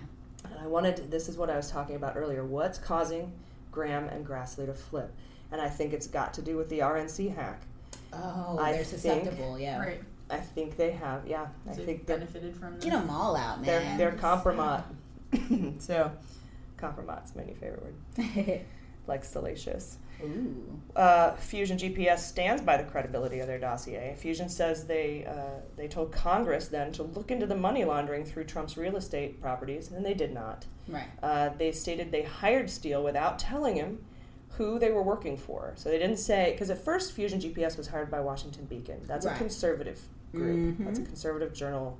[0.45, 0.97] And I wanted.
[0.97, 2.43] To, this is what I was talking about earlier.
[2.43, 3.33] What's causing
[3.71, 5.13] Graham and Grassley to flip?
[5.53, 7.61] And I think it's got to do with the RNC hack.
[8.15, 9.59] Oh, I they're think- susceptible.
[9.59, 9.79] Yeah.
[9.79, 10.03] Right.
[10.31, 11.27] I think they have.
[11.29, 13.99] Yeah, I think they're benefited from Get them all out, man.
[13.99, 14.85] they're they're kompromat.
[15.79, 16.13] so,
[16.77, 18.61] kompromat's my new favorite word.
[19.07, 19.99] like salacious.
[20.23, 20.79] Ooh.
[20.95, 24.15] Uh, Fusion GPS stands by the credibility of their dossier.
[24.17, 28.45] Fusion says they uh, they told Congress then to look into the money laundering through
[28.45, 30.67] Trump's real estate properties, and they did not.
[30.87, 31.09] Right.
[31.23, 34.05] Uh, they stated they hired Steele without telling him
[34.51, 35.73] who they were working for.
[35.77, 39.01] So they didn't say because at first Fusion GPS was hired by Washington Beacon.
[39.07, 39.35] That's Right.
[39.35, 40.01] a conservative
[40.33, 40.79] group.
[40.79, 40.85] Mhm.
[40.85, 41.99] That's a conservative journal,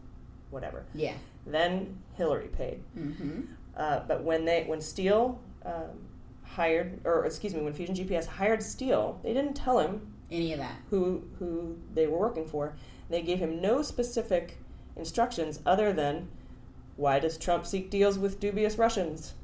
[0.51, 0.85] whatever.
[0.95, 1.15] Yeah.
[1.47, 2.83] Then Hillary paid.
[2.99, 3.41] Mm-hmm.
[3.77, 6.07] Uh, but when they when Steele um,
[6.45, 10.59] hired, or excuse me, when Fusion GPS hired Steele, they didn't tell him Any of
[10.59, 10.75] that.
[10.91, 12.75] who who they were working for.
[13.09, 14.59] They gave him no specific
[14.97, 16.29] instructions other than
[16.97, 19.35] why does Trump seek deals with dubious Russians?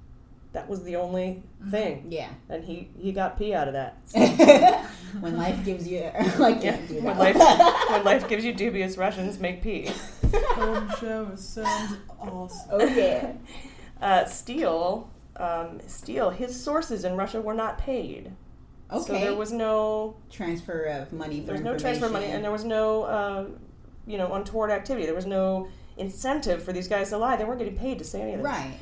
[0.59, 2.07] That was the only thing.
[2.11, 2.31] Yeah.
[2.49, 3.97] And he he got pee out of that.
[5.21, 6.01] when life gives you,
[6.39, 7.37] like, Yeah, can't when life
[7.91, 9.89] when life gives you dubious Russians, make pee.
[10.33, 12.69] Home show sounds awesome.
[12.73, 13.35] Oh yeah.
[14.03, 18.33] Uh, Steele, um, Steele, his sources in Russia were not paid.
[18.91, 19.05] Okay.
[19.05, 21.39] So there was no transfer of money.
[21.41, 23.47] For there was no transfer of money, and there was no uh,
[24.09, 25.07] you know untoward activity.
[25.07, 27.37] There was no incentive for these guys to lie.
[27.37, 28.45] They weren't getting paid to say any of this.
[28.45, 28.75] Right.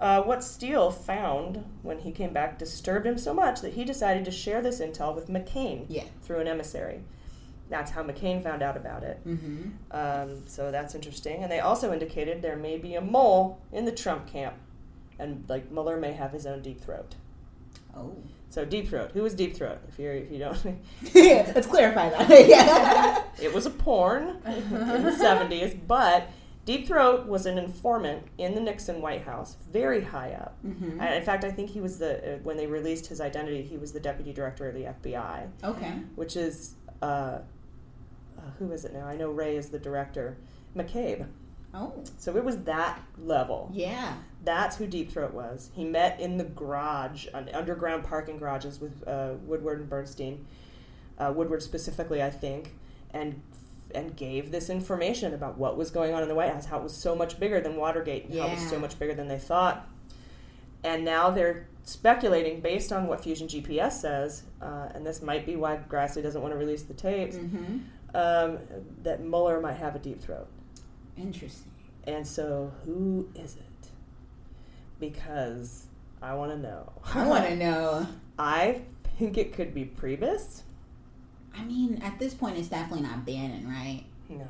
[0.00, 4.24] Uh, what Steele found when he came back disturbed him so much that he decided
[4.24, 6.04] to share this intel with McCain Yeah.
[6.22, 7.00] through an emissary.
[7.68, 9.18] That's how McCain found out about it.
[9.26, 9.70] Mm-hmm.
[9.90, 11.42] Um, so that's interesting.
[11.42, 14.54] And they also indicated there may be a mole in the Trump camp,
[15.18, 17.16] and like Mueller may have his own deep throat.
[17.96, 18.16] Oh.
[18.50, 19.10] So deep throat.
[19.12, 19.78] Who was deep throat?
[19.88, 20.56] If you if you don't,
[21.14, 22.30] Let's clarify that.
[22.48, 23.22] yeah.
[23.42, 26.30] it was a porn in the seventies, but
[26.68, 30.54] Deep Throat was an informant in the Nixon White House, very high up.
[30.62, 31.00] Mhm.
[31.00, 33.78] I- in fact, I think he was the uh, when they released his identity, he
[33.78, 35.48] was the deputy director of the FBI.
[35.64, 35.94] Okay.
[36.14, 37.40] which is uh, uh,
[38.58, 39.06] who is it now?
[39.06, 40.36] I know Wray is the director.
[40.76, 41.26] McCabe.
[41.72, 42.04] Oh.
[42.18, 43.70] So it was that level.
[43.72, 44.18] Yeah.
[44.44, 45.70] That's who Deep Throat was.
[45.72, 50.44] He met in the garage, on underground parking garages with uh, Woodward and Bernstein,
[51.18, 52.74] uh, Woodward specifically, I think,
[53.14, 53.40] and
[53.94, 56.82] and gave this information about what was going on in the White House, how it
[56.82, 59.38] was so much bigger than Watergate, and how it was so much bigger than they
[59.38, 59.86] thought.
[60.84, 65.56] And now they're speculating based on what Fusion GPS says, uh, and this might be
[65.56, 67.80] why Grassley doesn't want to release the tapes, Mhm.
[68.14, 68.58] um,
[69.02, 70.46] that Mueller might have a deep throat.
[71.16, 71.72] Interesting.
[72.06, 73.90] And so, who is it?
[75.00, 75.86] Because
[76.22, 76.92] I want to know.
[77.14, 78.06] I want to know.
[78.38, 78.82] I
[79.18, 80.62] think it could be Priebus.
[81.58, 84.04] I mean, at this point, it's definitely not Bannon, right?
[84.28, 84.46] No.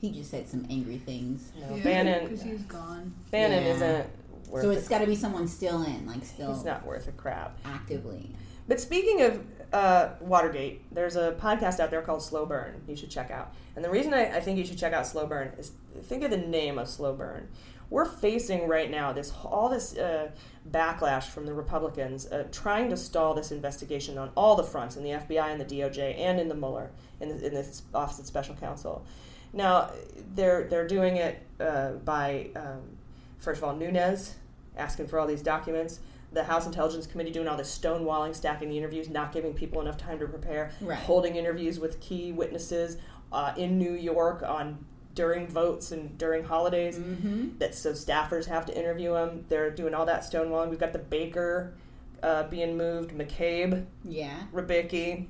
[0.00, 1.50] He just said some angry things.
[1.60, 2.24] No, Bannon.
[2.24, 3.14] because he's gone.
[3.30, 3.74] Bannon Yeah.
[3.74, 4.06] isn't
[4.50, 4.62] worth.
[4.64, 7.58] So it's got to be someone still in, like still He's not worth a crap.
[7.64, 8.30] actively.
[8.68, 12.80] But speaking of uh, Watergate, there's a podcast out there called Slow Burn.
[12.86, 13.52] You should check out.
[13.76, 15.72] And the reason I, I think you should check out Slow Burn is
[16.04, 17.48] think of the name of Slow Burn.
[17.90, 20.30] We're facing right now this all this uh,
[20.70, 25.02] backlash from the Republicans uh, trying to stall this investigation on all the fronts in
[25.04, 28.26] the FBI and the DOJ and in the Mueller in the, in the Office of
[28.26, 29.04] Special Counsel.
[29.52, 29.90] Now
[30.34, 32.82] they're they're doing it uh, by um,
[33.38, 34.34] first of all Nunes
[34.76, 38.76] asking for all these documents the House Intelligence Committee doing all this stonewalling, stacking the
[38.76, 40.98] interviews, not giving people enough time to prepare, Right.
[40.98, 42.98] holding interviews with key witnesses
[43.32, 44.84] uh, in New York on
[45.18, 46.96] during votes and during holidays.
[46.96, 47.58] Mm-hmm.
[47.58, 49.44] That so staffers have to interview them.
[49.48, 50.70] They're doing all that stonewalling.
[50.70, 51.74] We've got the Baker
[52.22, 54.44] uh, being moved, McCabe, Yeah.
[54.54, 55.26] Rybicki.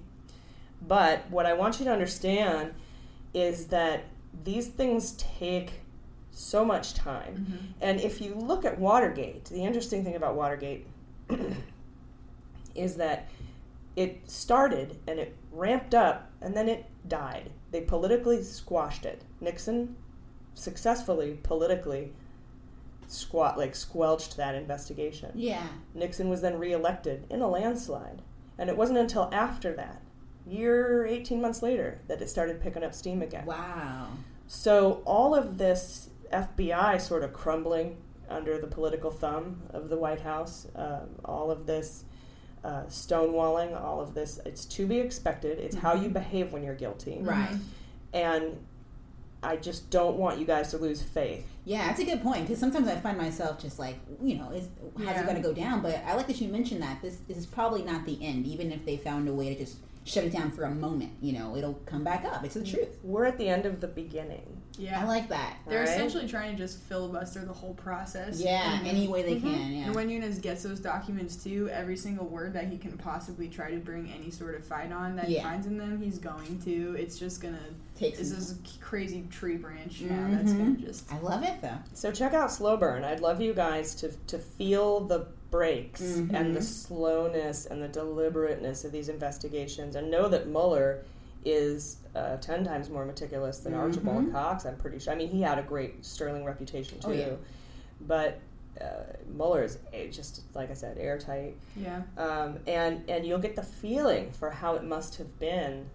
[0.86, 2.74] But what I want you to understand
[3.32, 4.04] is that
[4.44, 5.80] these things take
[6.32, 7.74] so much time.
[7.80, 10.86] And if you look at Watergate, the interesting thing about Watergate
[12.74, 13.28] is that
[13.96, 17.50] it started and it ramped up and then it died.
[17.70, 19.22] They politically squashed it.
[19.40, 19.96] Nixon
[20.54, 22.12] successfully politically
[23.06, 25.32] squat like squelched that investigation.
[25.34, 25.66] Yeah.
[25.94, 28.22] Nixon was then reelected in a landslide.
[28.58, 30.02] And it wasn't until after that,
[30.46, 33.46] year 18 months later, that it started picking up steam again.
[33.46, 34.08] Wow.
[34.46, 37.98] So all of this FBI sort of crumbling
[38.28, 42.04] under the political thumb of the White House, um, all of this
[42.64, 45.58] uh, stonewalling, all of this, it's to be expected.
[45.58, 47.18] It's how you behave when you're guilty.
[47.20, 47.56] Right.
[48.12, 48.58] And
[49.42, 51.46] I just don't want you guys to lose faith.
[51.64, 54.68] Yeah, that's a good point because sometimes I find myself just like, you know, is,
[54.96, 55.20] how's Yeah.
[55.20, 55.80] it going to go down?
[55.82, 58.72] But I like that you mentioned that this, this is probably not the end, even
[58.72, 61.12] if they found a way to just shut it down for a moment.
[61.20, 62.42] You know, it'll come back up.
[62.44, 62.98] It's the truth.
[63.04, 64.57] We're at the end of the beginning.
[64.78, 65.00] Yeah.
[65.00, 65.56] I like that.
[65.68, 65.88] They're Right?
[65.88, 68.40] essentially trying to just filibuster the whole process.
[68.40, 69.40] Yeah, any way they Mhm.
[69.42, 69.72] can.
[69.72, 69.84] Yeah.
[69.86, 73.70] And when Nunes gets those documents too, every single word that he can possibly try
[73.72, 76.94] to bring any sort of fight on that he finds in them, he's going to.
[76.98, 77.58] It's just gonna
[77.96, 80.86] Takes is this crazy tree branch now that's gonna Mhm.
[80.86, 81.12] just.
[81.12, 81.78] I love it though.
[81.94, 83.02] So check out Slow Burn.
[83.02, 86.62] I'd love you guys to to feel the breaks and the Mhm.
[86.62, 91.02] slowness and the deliberateness of these investigations, and know that Mueller
[91.44, 94.32] is uh, ten times more meticulous than Archibald Mhm.
[94.32, 94.64] Cox.
[94.66, 95.12] I'm pretty sure.
[95.12, 97.30] I mean, he had a great sterling reputation too, Oh, yeah.
[98.00, 98.38] but.
[98.80, 99.76] Uh, Mueller is
[100.14, 101.56] just like I said, airtight.
[101.76, 102.02] Yeah.
[102.16, 105.86] Um, and and you'll get the feeling for how it must have been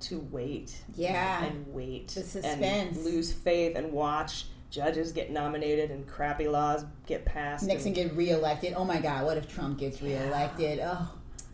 [0.00, 1.42] to wait, Yeah.
[1.44, 2.62] and wait, The suspense.
[2.62, 7.64] and lose faith, and watch judges get nominated and crappy laws get passed.
[7.64, 8.74] Nixon and- get reelected.
[8.76, 9.24] Oh my God!
[9.24, 10.80] What if Trump gets reelected?
[10.82, 11.12] Oh,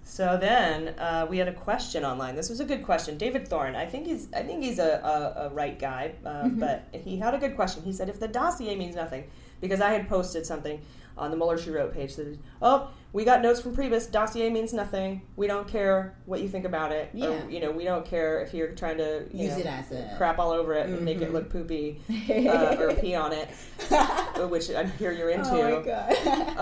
[0.09, 2.37] So then uh, we had a question online.
[2.37, 3.19] This was a good question.
[3.19, 6.61] David Thorne, I think he's I think he's a, a, a right guy, uh, Mhm.
[6.61, 7.83] but he had a good question.
[7.83, 9.25] He said if the dossier means nothing,
[9.61, 10.81] because I had posted something
[11.19, 14.73] on the Mueller She Wrote page that oh we got notes from Priebus, dossier means
[14.73, 15.23] nothing.
[15.35, 17.11] We don't care what you think about it.
[17.13, 17.27] Yeah.
[17.45, 19.91] Or, you know we don't care if you're trying to you Use know, it as
[19.91, 21.33] a- crap all over it and make it Mhm.
[21.33, 22.01] look poopy
[22.49, 23.49] uh, or pee on it,
[24.51, 25.51] which I'm here you're into.
[25.51, 26.59] Oh my God.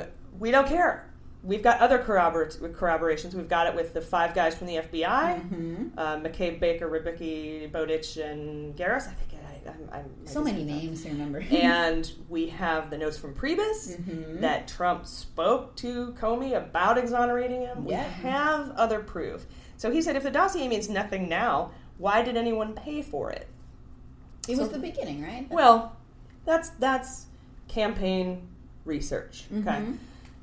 [0.00, 0.06] um,
[0.40, 1.04] we don't care.
[1.42, 3.34] We've got other corrobor- corroborations.
[3.34, 5.90] We've got it with the five guys from the FBI, Mhm.
[5.96, 9.06] uh, McCabe, Baker, Rybicki, Bowdich, and Garris.
[9.08, 11.38] I think I, I'm, I'm so many names to remember.
[11.50, 14.40] and we have the notes from Priebus Mhm.
[14.40, 17.84] that Trump spoke to Comey about exonerating him.
[17.84, 19.46] We have other proof.
[19.76, 23.46] So he said, if the dossier means nothing now, why did anyone pay for it?
[24.48, 25.46] it So- was the beginning, right?
[25.50, 25.96] Well,
[26.44, 27.26] that's that's
[27.68, 28.48] campaign
[28.84, 29.44] research.
[29.52, 29.96] Okay, Mhm.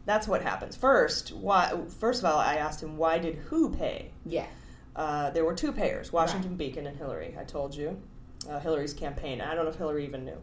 [0.06, 0.76] That's what happens.
[0.76, 1.74] First, why?
[1.99, 4.12] First of all, I asked him why did who pay?
[4.26, 4.47] Yeah.
[4.95, 7.36] Uh, there were two payers: Washington Beacon and Hillary.
[7.39, 8.01] I told you,
[8.49, 9.41] uh, Hillary's campaign.
[9.41, 10.38] I don't know if Hillary even knew.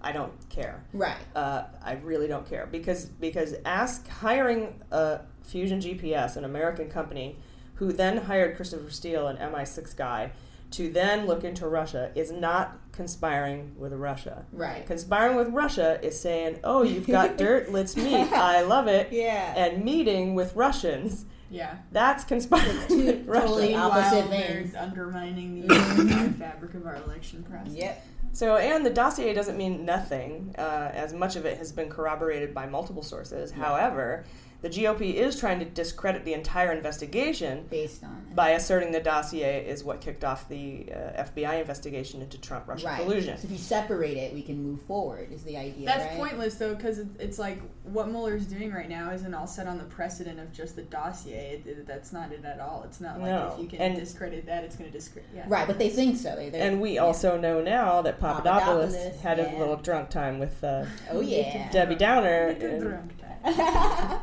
[0.00, 0.82] I don't care.
[0.92, 1.16] Right.
[1.34, 7.36] Uh, I really don't care because because ask hiring uh, Fusion GPS, an American company,
[7.74, 10.32] who then hired Christopher Steele, an MI6 guy,
[10.72, 14.44] to then look into Russia, is not conspiring with Russia.
[14.52, 14.86] Right.
[14.86, 17.70] Conspiring with Russia is saying, "Oh, you've got dirt.
[17.72, 18.32] Let's meet.
[18.32, 19.54] I love it." Yeah.
[19.56, 21.24] And meeting with Russians.
[21.50, 21.76] Yeah.
[21.90, 24.74] That's conspiring with totally While opposite they're things.
[24.74, 27.74] undermining the fabric of our election process.
[27.74, 28.06] Yep.
[28.34, 32.54] So, and the dossier doesn't mean nothing, uh, as much of it has been corroborated
[32.54, 33.50] by multiple sources.
[33.50, 34.24] However,
[34.62, 39.66] the GOP is trying to discredit the entire investigation based on by asserting the dossier
[39.66, 43.02] is what kicked off the uh, FBI investigation into Trump Russia right.
[43.02, 43.36] collusion.
[43.36, 45.30] So if you separate it, we can move forward.
[45.32, 45.84] Is the idea?
[45.84, 46.16] That's right?
[46.16, 49.84] pointless though, because it's like what Mueller's doing right now isn't all set on the
[49.84, 51.60] precedent of just the dossier.
[51.64, 52.84] It, it- that's not it at all.
[52.86, 53.52] It's not like No.
[53.54, 55.28] if you can And- discredit that, it's going to discredit.
[55.34, 55.44] Yeah.
[55.48, 56.36] Right, but they think so.
[56.36, 57.00] They, And we yeah.
[57.00, 61.70] also know now that Papadopoulos, Papadopoulos, had a little drunk time with uh, Oh yeah.
[61.72, 63.02] Debbie Downer.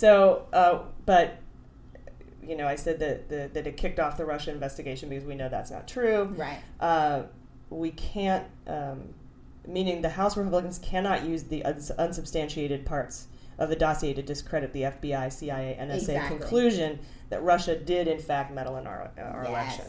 [0.00, 0.48] Good and- drunk time.
[0.52, 1.38] So, uh, but
[2.42, 5.34] you know, I said that the, that it kicked off the Russia investigation because we
[5.36, 6.24] know that's not true.
[6.36, 6.58] Right.
[6.80, 7.22] Uh,
[7.70, 9.14] we can't, um,
[9.66, 13.28] meaning the House Republicans cannot use the uns- unsubstantiated parts
[13.58, 16.38] of the dossier to discredit the FBI, CIA, NSA Exactly.
[16.38, 16.98] conclusion
[17.30, 19.48] that Russia did in fact meddle in our, our Yes.
[19.48, 19.84] election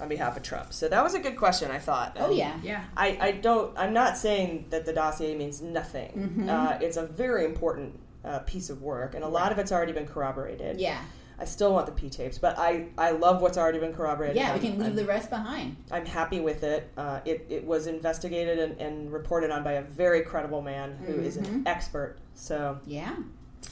[0.00, 0.72] on behalf of Trump.
[0.72, 2.16] So that was a good question, I thought.
[2.18, 2.58] Oh yeah.
[2.62, 2.82] Yeah.
[2.96, 3.72] I, I don't.
[3.78, 6.34] I'm not saying that the dossier means nothing.
[6.44, 6.48] Mhm.
[6.50, 9.92] Uh, it's a very important uh, piece of work, and a lot of it's already
[9.92, 10.80] been corroborated.
[10.80, 11.00] Yeah.
[11.36, 14.36] I still want the P tapes, but I, I love what's already been corroborated.
[14.36, 15.76] Yeah, we can leave I'm, the rest behind.
[15.90, 16.88] I'm happy with it.
[16.96, 17.46] Uh, it.
[17.50, 21.64] It was investigated and, and reported on by a very credible man who is an
[21.66, 22.18] expert.
[22.34, 23.16] So, Yeah.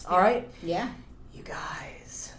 [0.09, 0.91] all right, Yeah.
[1.33, 2.33] you guys.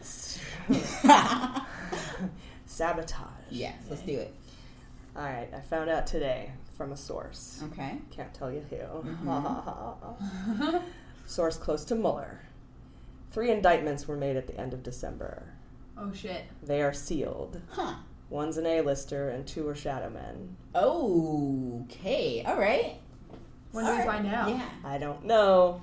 [2.66, 3.26] Sabotage.
[3.50, 3.74] Yes.
[3.90, 4.34] Let's do it.
[5.16, 7.62] All right, I found out today from a source.
[7.64, 7.98] Okay.
[8.10, 8.76] Can't tell you who.
[8.78, 10.78] Mm-hmm.
[11.26, 12.40] Source close to Mueller.
[13.32, 15.42] Three indictments were made at the end of December.
[15.98, 16.44] Oh shit.
[16.62, 17.60] They are sealed.
[17.72, 17.96] Huh.
[18.30, 20.56] One's an A-lister and two are shadow men.
[20.74, 22.42] Okay.
[22.46, 22.96] All right.
[23.72, 24.48] When do we find out?
[24.48, 24.66] Yeah.
[24.82, 25.82] I don't know,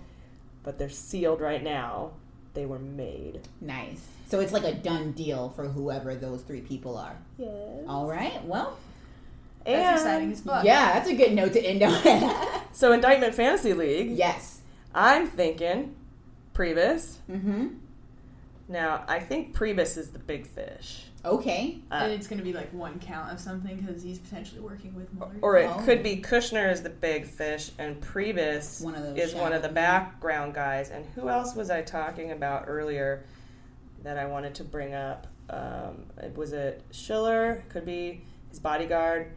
[0.63, 2.13] but they're sealed right now.
[2.55, 3.41] They were made.
[3.61, 4.03] Nice.
[4.29, 7.17] So it's like a done deal for whoever those three people are.
[7.37, 7.85] Yes.
[7.87, 8.43] All right.
[8.45, 8.79] Well.
[9.68, 10.63] That's And- exciting as fuck.
[10.65, 12.61] Yeah, that's a good note to end on.
[12.74, 14.11] So Indictment Fantasy League.
[14.11, 14.61] yes.
[14.93, 15.95] I'm thinking
[16.53, 17.15] Priebus.
[17.30, 17.68] Mm-hmm.
[18.70, 21.03] Now I think Priebus is the big fish.
[21.26, 21.80] Okay.
[21.91, 24.93] Uh, and it's going to be like one count of something because he's potentially working
[24.95, 25.34] with Mueller.
[25.41, 25.82] Or it Oh.
[25.84, 29.61] could be Kushner is the big fish and Priebus One of those is one of
[29.61, 30.89] the background guys.
[30.91, 33.24] And who else was I talking about earlier
[34.03, 35.28] that I wanted to bring up?
[35.49, 37.63] Um, it was it Schiller?
[37.70, 39.32] Could be his bodyguard.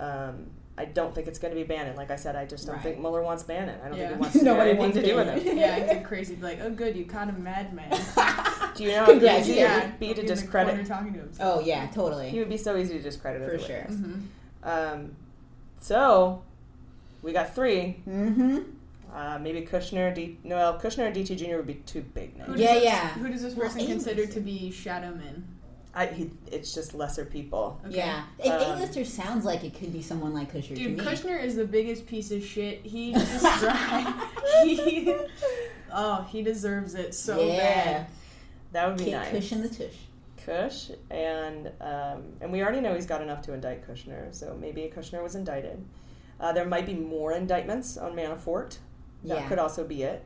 [0.00, 1.94] Um, I don't think it's going to be Bannon.
[1.94, 2.82] Like I said, I just don't Right.
[2.82, 3.78] think Mueller wants Bannon.
[3.84, 4.08] I don't Yeah.
[4.08, 5.44] think he wants to do Nobody anything wants to do with Bannon.
[5.44, 5.58] him.
[5.58, 6.36] yeah, it's a crazy.
[6.36, 7.90] Like, oh, good, you caught a madman.
[8.74, 10.74] Do you know how easy it would be to in the discredit?
[10.74, 11.58] corner talking to himself.
[11.58, 12.30] Oh yeah, totally.
[12.30, 13.86] He would be so easy to discredit as For a sure.
[13.88, 14.18] witness.
[14.64, 15.16] Um,
[15.80, 16.42] so
[17.22, 18.58] we got 3 Mm-hmm.
[19.14, 21.56] Uh, maybe Kushner, D- no, Kushner and DT Jr.
[21.58, 22.48] would be too big names.
[22.48, 23.08] Who Yeah, this- yeah.
[23.10, 23.92] Who does this person A-list.
[23.92, 25.42] consider to be Shadowman?
[25.96, 27.80] I, he, it's just lesser people.
[27.86, 27.96] Okay.
[27.98, 31.10] Yeah, A- Um, A-lister sounds like it could be someone like Kushner Dude, to me.
[31.10, 32.80] Kushner is the biggest piece of shit.
[32.84, 34.28] He just dry.
[34.64, 35.14] he,
[35.92, 38.06] oh, he deserves it so yeah, bad.
[38.72, 39.30] That would be Kick nice.
[39.30, 39.94] Kush in the tush.
[40.44, 44.92] Kush, and um, and we already know he's got enough to indict Kushner, so maybe
[44.94, 45.82] Kushner was indicted.
[46.40, 48.78] Uh, there might be more indictments on Manafort.
[49.22, 49.48] That Yeah.
[49.48, 50.24] could also be it.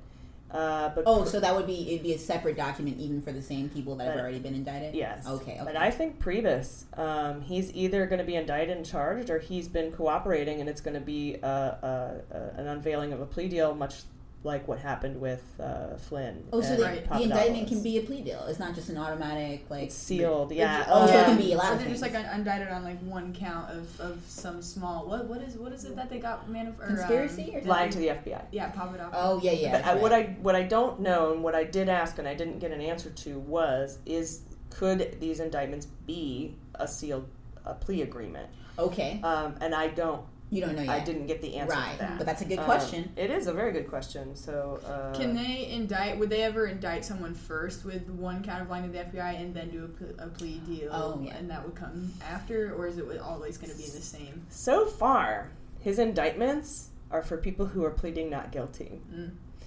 [0.51, 3.43] Uh, but Oh, so that would be it'd be a separate document even for the
[3.43, 4.95] same people that have already been indicted.
[4.95, 5.27] Yes.
[5.27, 5.53] Okay.
[5.53, 5.61] Okay.
[5.65, 9.69] But I think Priebus, um, he's either going to be indicted and charged, or he's
[9.69, 13.49] been cooperating, and it's going to be uh, uh, uh, an unveiling of a plea
[13.49, 13.97] deal, much
[14.45, 16.45] like what happened with uh, Flynn.
[16.53, 17.09] Oh, so and the, Right.
[17.11, 18.45] the indictment can be a plea deal.
[18.47, 20.85] It's not just an automatic like It's sealed, yeah.
[20.89, 22.01] Oh, so it can be a lot Or of they're things.
[22.01, 25.73] just like indicted on like one count of, of some small what what is what
[25.73, 28.43] is it that they got man or, Conspiracy um, or lying to the FBI.
[28.53, 29.13] yeah Papadopoulos.
[29.15, 29.73] oh yeah, yeah.
[29.73, 30.13] but I, that's what.
[30.13, 32.81] I what I don't know and what I did ask and I didn't get an
[32.81, 37.29] answer to was is could these indictments be a sealed
[37.65, 38.49] a plea agreement?
[38.79, 39.21] okay.
[39.25, 40.23] Um, and I don't.
[40.51, 40.91] You don't know yet.
[40.91, 42.17] I didn't get the answer Right, to that.
[42.19, 43.13] but that's a good Um, question.
[43.17, 44.35] it is a very good question.
[44.35, 46.19] So uh, Can they indict?
[46.19, 49.55] Would they ever indict someone first with one count of lying to the FBI and
[49.55, 50.89] then do a, a plea deal?
[50.91, 51.37] Oh, yeah.
[51.37, 54.47] and that would come after, or is it always going to be the same?
[54.49, 59.01] so far his indictments are for people who are pleading not guilty.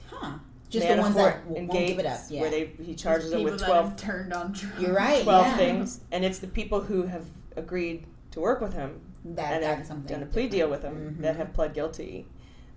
[0.10, 0.34] Huh.
[0.70, 2.20] Just the ones that w- won't give it up.
[2.30, 2.42] Yeah.
[2.42, 4.80] where they he charges them with twelve turned on Trump.
[4.80, 5.24] You're right.
[5.24, 5.58] 12 yeah.
[5.58, 7.26] things, and it's the people who have
[7.56, 10.82] agreed to work with him That and got have something done a plea deal with
[10.84, 11.22] him Mhm.
[11.22, 12.28] that have pled guilty.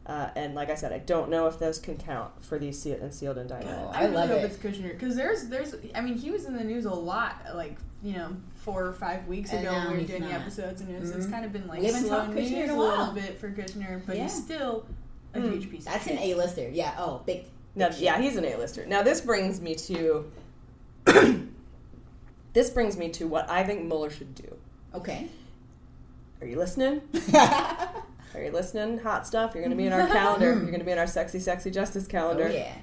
[0.06, 3.00] Uh, and like I said, I don't know if those can count for these sealed
[3.00, 3.80] and sealed indictments.
[3.82, 4.44] Oh, I, I really love hope it.
[4.44, 7.78] it's Kushner because there's there's I mean he was in the news a lot like
[8.02, 10.82] you know four or five weeks And ago when we were he's doing the episodes
[10.82, 11.30] and it was, it's Mhm.
[11.30, 13.38] kind of been like We haven't slow talked news Kushner in a a little bit
[13.38, 14.24] for Kushner but Yeah.
[14.24, 14.84] he's still
[15.32, 15.52] a Mm.
[15.52, 15.84] huge piece.
[15.86, 16.18] That's of an.
[16.18, 16.68] A-lister.
[16.68, 16.94] Yeah.
[16.98, 17.46] Oh, big.
[17.74, 18.84] Now, yeah, he's an A-lister.
[18.86, 20.30] Now, this brings me to
[22.52, 24.56] this brings me to what I think Mueller should do.
[24.94, 25.28] Okay.
[26.40, 27.00] Are you listening?
[27.34, 28.98] Are you listening?
[28.98, 29.54] Hot stuff.
[29.54, 30.46] You're going to be in our calendar.
[30.52, 32.48] You're going to be in our sexy, sexy justice calendar.
[32.50, 32.74] Oh yeah.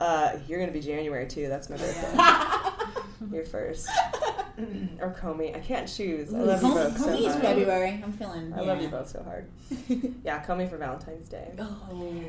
[0.00, 1.48] Uh, you're going to be January too.
[1.48, 2.16] That's my birthday.
[3.32, 3.88] you're first.
[5.00, 5.54] or Comey.
[5.56, 6.32] I can't choose.
[6.32, 7.40] I love you Comey- both so Comey's hard.
[7.42, 8.00] February.
[8.04, 8.52] I'm feeling.
[8.54, 8.82] I love yeah.
[8.84, 9.46] you both so hard.
[10.24, 11.52] yeah, Comey for Valentine's Day.
[11.58, 12.22] Oh.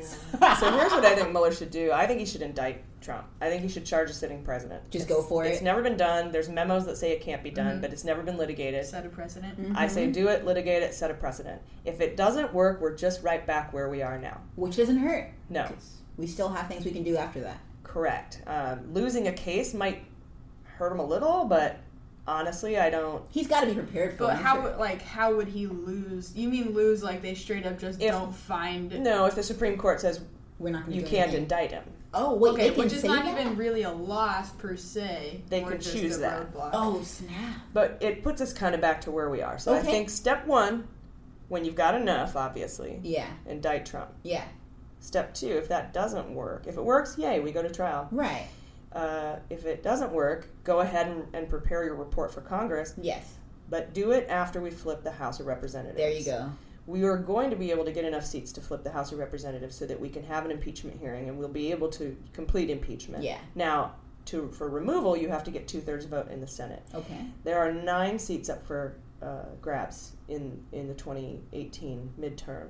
[0.58, 1.92] so here's what I think Mueller should do.
[1.92, 3.26] I think he should indict Trump.
[3.40, 4.90] I think he should charge a sitting president.
[4.90, 5.48] Just It's- go for it.
[5.52, 6.32] It's never been done.
[6.32, 7.80] There's memos that say it can't be done, Mhm.
[7.82, 8.84] but it's never been litigated.
[8.86, 9.60] set a precedent.
[9.60, 9.76] Mm-hmm.
[9.76, 11.60] I say do it, litigate it, set a precedent.
[11.84, 14.40] If it doesn't work, we're just right back where we are now.
[14.56, 15.30] Which doesn't hurt.
[15.48, 15.68] No,
[16.16, 17.58] We still have things we can do after that.
[17.84, 18.42] correct.
[18.46, 20.04] Um, losing a case might
[20.64, 21.78] hurt him a little, but
[22.28, 23.22] honestly, I don't.
[23.30, 24.24] He's got to be prepared for.
[24.24, 24.62] But it, I'm how sure.
[24.64, 26.34] would like how would he lose?
[26.36, 28.98] You mean lose like they straight up just If- don't find?
[29.02, 30.20] No, if the Supreme Court says
[30.58, 31.42] We're not going to you can't anything.
[31.42, 33.40] indict him, Oh wait, okay, they which is not that?
[33.40, 35.42] even really a loss per se.
[35.48, 36.52] They could choose that.
[36.54, 36.70] roadblock.
[36.72, 37.60] Oh snap!
[37.72, 39.58] but it puts us kind of back to where we are.
[39.58, 40.88] So I think step one,
[41.48, 44.10] when you've got enough, obviously, Yeah, indict Trump.
[44.22, 44.44] yeah,
[44.98, 48.08] Step two, if that doesn't work, if it works, yay, we go to trial.
[48.10, 48.48] right.
[48.96, 53.34] Uh, if it doesn't work, go ahead and, and prepare your report for Congress, Yes,
[53.68, 55.98] but do it after we flip the House of Representatives.
[55.98, 56.50] there you go.
[56.86, 59.18] We are going to be able to get enough seats to flip the House of
[59.18, 62.70] Representatives so that we can have an impeachment hearing and we'll be able to complete
[62.70, 63.24] impeachment.
[63.24, 63.38] Yeah.
[63.56, 66.82] Now, to for removal, you have to get two thirds vote in the Senate.
[66.94, 67.26] Okay.
[67.44, 72.68] There are nine seats up for uh, grabs in in the 2018 midterm.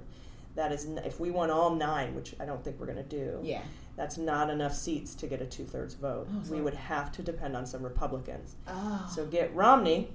[0.55, 3.41] That is, if we won all nine, which I don't think we're going to do.
[3.43, 3.61] Yeah.
[3.97, 6.28] That's not enough seats to get a two thirds vote.
[6.30, 8.55] Oh, we would have to depend on some Republicans.
[8.68, 9.11] Oh.
[9.14, 10.11] So get Romney.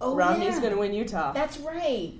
[0.00, 0.60] Oh, Romney's yeah.
[0.60, 1.32] going to win Utah.
[1.32, 2.12] That's right.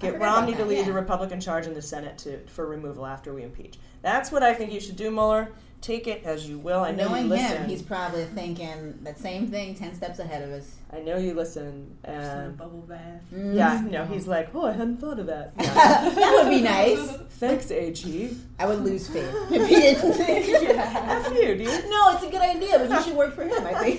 [0.00, 0.84] Get Romney to lead yeah.
[0.84, 3.78] the Republican charge in the Senate to for removal after we impeach.
[4.02, 5.52] That's what I think you should do, Mueller.
[5.84, 6.80] Take it as you will.
[6.80, 7.56] I know Knowing you listen.
[7.58, 10.76] him, he's probably thinking that same thing ten steps ahead of us.
[10.90, 11.94] I know you listen.
[12.06, 13.20] Just in a And bubble bath.
[13.30, 13.90] yeah, Mhm.
[13.90, 15.52] no, he's like, oh, I hadn't thought of that.
[15.60, 15.74] Yeah.
[16.08, 17.18] that would be nice.
[17.32, 18.34] Thanks, AG.
[18.58, 20.16] I would lose faith if he didn't.
[20.76, 21.66] That's you, dude.
[21.90, 23.52] No, it's a good idea, but you should work for him.
[23.66, 23.98] I think.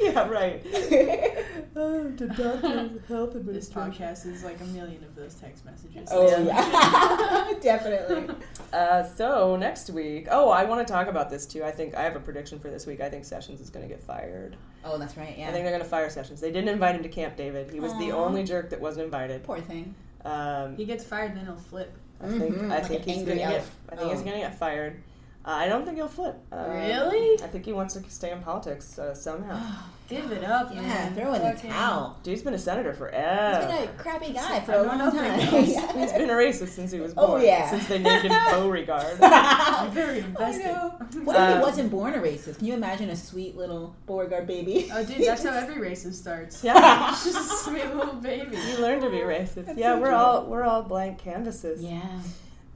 [0.00, 0.62] Yeah, right.
[1.76, 3.92] Oh, the doctor's health This administration.
[3.92, 6.08] podcast is like a million of those text messages.
[6.10, 6.40] oh Yeah.
[6.42, 8.34] yeah, definitely.
[8.72, 11.62] Uh, so next week, oh, I want to talk about this too.
[11.64, 13.00] I think I have a prediction for this week.
[13.00, 14.56] I think Sessions is going to get fired.
[14.84, 15.34] Oh, that's right.
[15.38, 15.48] Yeah.
[15.48, 16.40] I think they're going to fire Sessions.
[16.40, 17.70] They didn't invite him to Camp David.
[17.70, 18.24] He was the Aw.
[18.24, 19.44] only jerk that wasn't invited.
[19.44, 19.94] Poor thing.
[20.24, 21.92] Um, He gets fired, then he'll flip.
[22.22, 23.60] I think Mhm, I like think an he's angry going to get.
[23.60, 23.76] elf.
[23.90, 24.24] I think he's Oh.
[24.24, 25.02] going to get fired.
[25.44, 26.36] I don't think he'll flip.
[26.50, 27.40] Uh, Really?
[27.42, 29.60] I think he wants to stay in politics uh, somehow.
[30.08, 31.14] Give it up, Yeah, man.
[31.14, 32.16] throw in the towel.
[32.22, 33.66] Dude's been a senator forever.
[33.66, 35.40] He's been a crappy guy for a know long time.
[35.40, 35.50] else.
[35.94, 37.42] He's been a racist since he was Oh, born.
[37.42, 37.68] yeah.
[37.70, 39.18] Since they named him Beauregard.
[39.22, 40.72] I'm very invested.
[41.24, 42.58] What if he Um, wasn't born a racist?
[42.58, 44.88] Can you imagine a sweet little Beauregard baby?
[44.92, 46.62] Oh, dude, that's how every racist starts.
[46.62, 47.10] Yeah.
[47.10, 48.56] It's just a sweet little baby.
[48.56, 49.66] You learn to be racist.
[49.66, 50.14] That's yeah, so we're true.
[50.16, 51.82] all we're all blank canvases.
[51.82, 52.00] Yeah.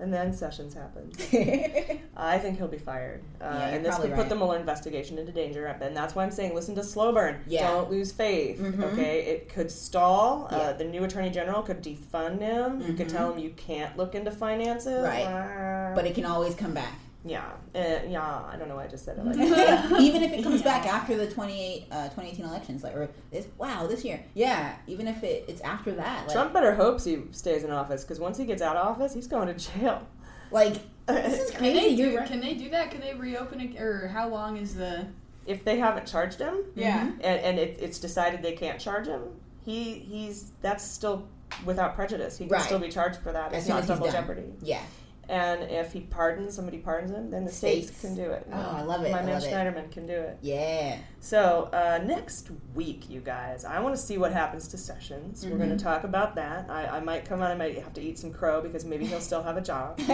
[0.01, 1.15] And then Sessions happens.
[2.17, 5.31] I think he'll be fired, uh, Yeah, and this could put the Mueller investigation into
[5.33, 5.67] danger.
[5.67, 7.41] And that's why I'm saying, listen to slow burn.
[7.47, 7.71] Yeah.
[7.71, 8.59] Don't lose faith.
[8.61, 8.83] Mhm.
[8.93, 10.49] Okay, it could stall.
[10.51, 10.57] Yeah.
[10.59, 12.81] Uh, the new attorney general could defund him.
[12.81, 13.13] You could Mhm.
[13.13, 15.03] tell him you can't look into finances.
[15.05, 15.25] Right.
[15.27, 16.95] Uh, but it can always come back.
[17.25, 17.45] Yeah,
[17.75, 18.23] uh, yeah.
[18.51, 19.37] I don't know why I just said it like
[20.01, 23.87] even if it comes back after the 28, uh, 2018 elections, like or this, wow,
[23.87, 24.77] this year, yeah.
[24.87, 28.19] Even if it, it's after that, like, Trump better hopes he stays in office because
[28.19, 30.07] once he gets out of office, he's going to jail.
[30.51, 30.75] like
[31.07, 31.81] this is Can crazy.
[31.81, 32.29] they, do, right.
[32.29, 32.91] can they do that?
[32.91, 33.81] Can they reopen it?
[33.81, 35.07] Or how long is the.
[35.47, 37.07] If they haven't charged him, Yeah.
[37.21, 39.23] and, and it, it's decided they can't charge him,
[39.65, 41.27] he he's that's still
[41.65, 42.39] without prejudice.
[42.39, 42.63] He can Right.
[42.63, 43.53] still be charged for that.
[43.53, 44.45] As it's not double jeopardy.
[44.63, 44.83] Yeah.
[45.31, 48.01] And if he pardons somebody, pardons him, then the states, States.
[48.01, 48.45] can do it.
[48.53, 49.13] Oh, I love it.
[49.13, 49.53] My I man love it.
[49.53, 50.39] Schneiderman can do it.
[50.43, 50.99] Yeah.
[51.21, 55.47] So uh, next week, you guys, I want to see what happens to Sessions.
[55.47, 56.69] We're going to talk about that.
[56.69, 57.51] I, I might come on.
[57.53, 60.01] I might have to eat some crow because maybe he'll still have a job.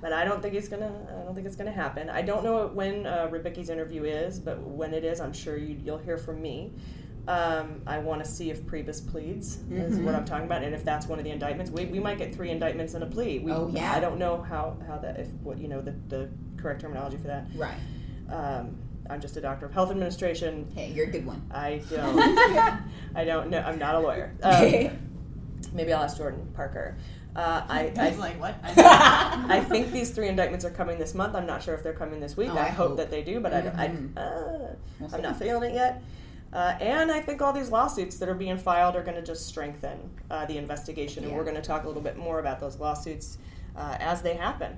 [0.00, 0.92] but I don't think he's gonna.
[1.08, 2.08] I don't think it's gonna happen.
[2.08, 5.76] I don't know when uh, Rebecca's interview is, but when it is, I'm sure you,
[5.82, 6.70] you'll hear from me.
[7.28, 10.02] Um, I want to see if Priebus pleads is Mhm.
[10.04, 12.34] what I'm talking about, and if that's one of the indictments, we, we might get
[12.34, 13.38] three indictments and a plea.
[13.38, 13.92] We, Oh, yeah.
[13.92, 17.28] I don't know how, how that if what you know the, the correct terminology for
[17.28, 17.46] that.
[17.54, 17.76] Right.
[18.28, 18.76] Um,
[19.08, 20.66] I'm just a doctor of health administration.
[20.74, 21.42] Hey, you're a good one.
[21.52, 22.82] I don't.
[23.14, 23.58] I don't know.
[23.60, 24.32] I'm not a lawyer.
[24.42, 24.90] Um,
[25.72, 26.96] maybe I'll ask Jordan Parker.
[27.36, 28.56] Uh, I, I was like, what?
[28.64, 31.34] I think these three indictments are coming this month.
[31.36, 32.50] I'm not sure if they're coming this week.
[32.52, 32.96] Oh, I, I hope, hope.
[32.98, 34.16] that they do, but I, Mhm.
[34.16, 36.02] I, uh, We'll I'm not feeling it yet.
[36.52, 39.46] Uh, and I think all these lawsuits that are being filed are going to just
[39.46, 42.78] strengthen uh, the investigation, and we're going to talk a little bit more about those
[42.78, 43.38] lawsuits
[43.74, 44.76] uh, as they happen.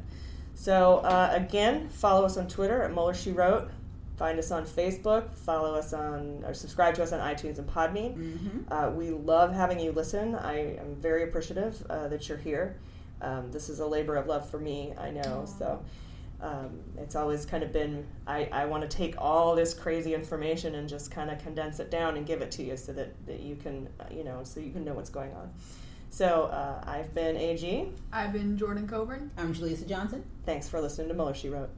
[0.54, 3.70] So uh, again, follow us on Twitter at Mueller She Wrote.
[4.16, 5.32] Find us on Facebook.
[5.32, 8.16] Follow us on or subscribe to us on iTunes and Podbean.
[8.16, 8.72] Mm-hmm.
[8.72, 10.36] Uh, we love having you listen.
[10.36, 12.76] I am very appreciative uh, that you're here.
[13.20, 15.46] Um, this is a labor of love for me, I know.
[15.58, 15.82] So
[16.44, 20.74] um, it's always kind of been I, I want to take all this crazy information
[20.74, 23.40] and just kind of condense it down and give it to you so that, that
[23.40, 25.50] you can, uh, you know, so you can know what's going on.
[26.10, 27.88] So uh, I've been AG.
[28.12, 29.30] I've been Jordan Coburn.
[29.38, 30.22] I'm Jaleesa Johnson.
[30.44, 31.70] Thanks for listening to Mueller, She Wrote.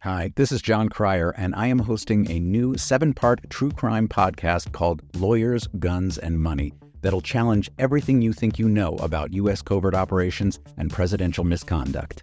[0.00, 4.06] Hi, this is Jon Cryer, and I am hosting a new seven part true crime
[4.06, 6.72] podcast called Lawyers, Guns, and Money
[7.02, 9.60] that'll challenge everything you think you know about U.S.
[9.60, 12.22] covert operations and presidential misconduct.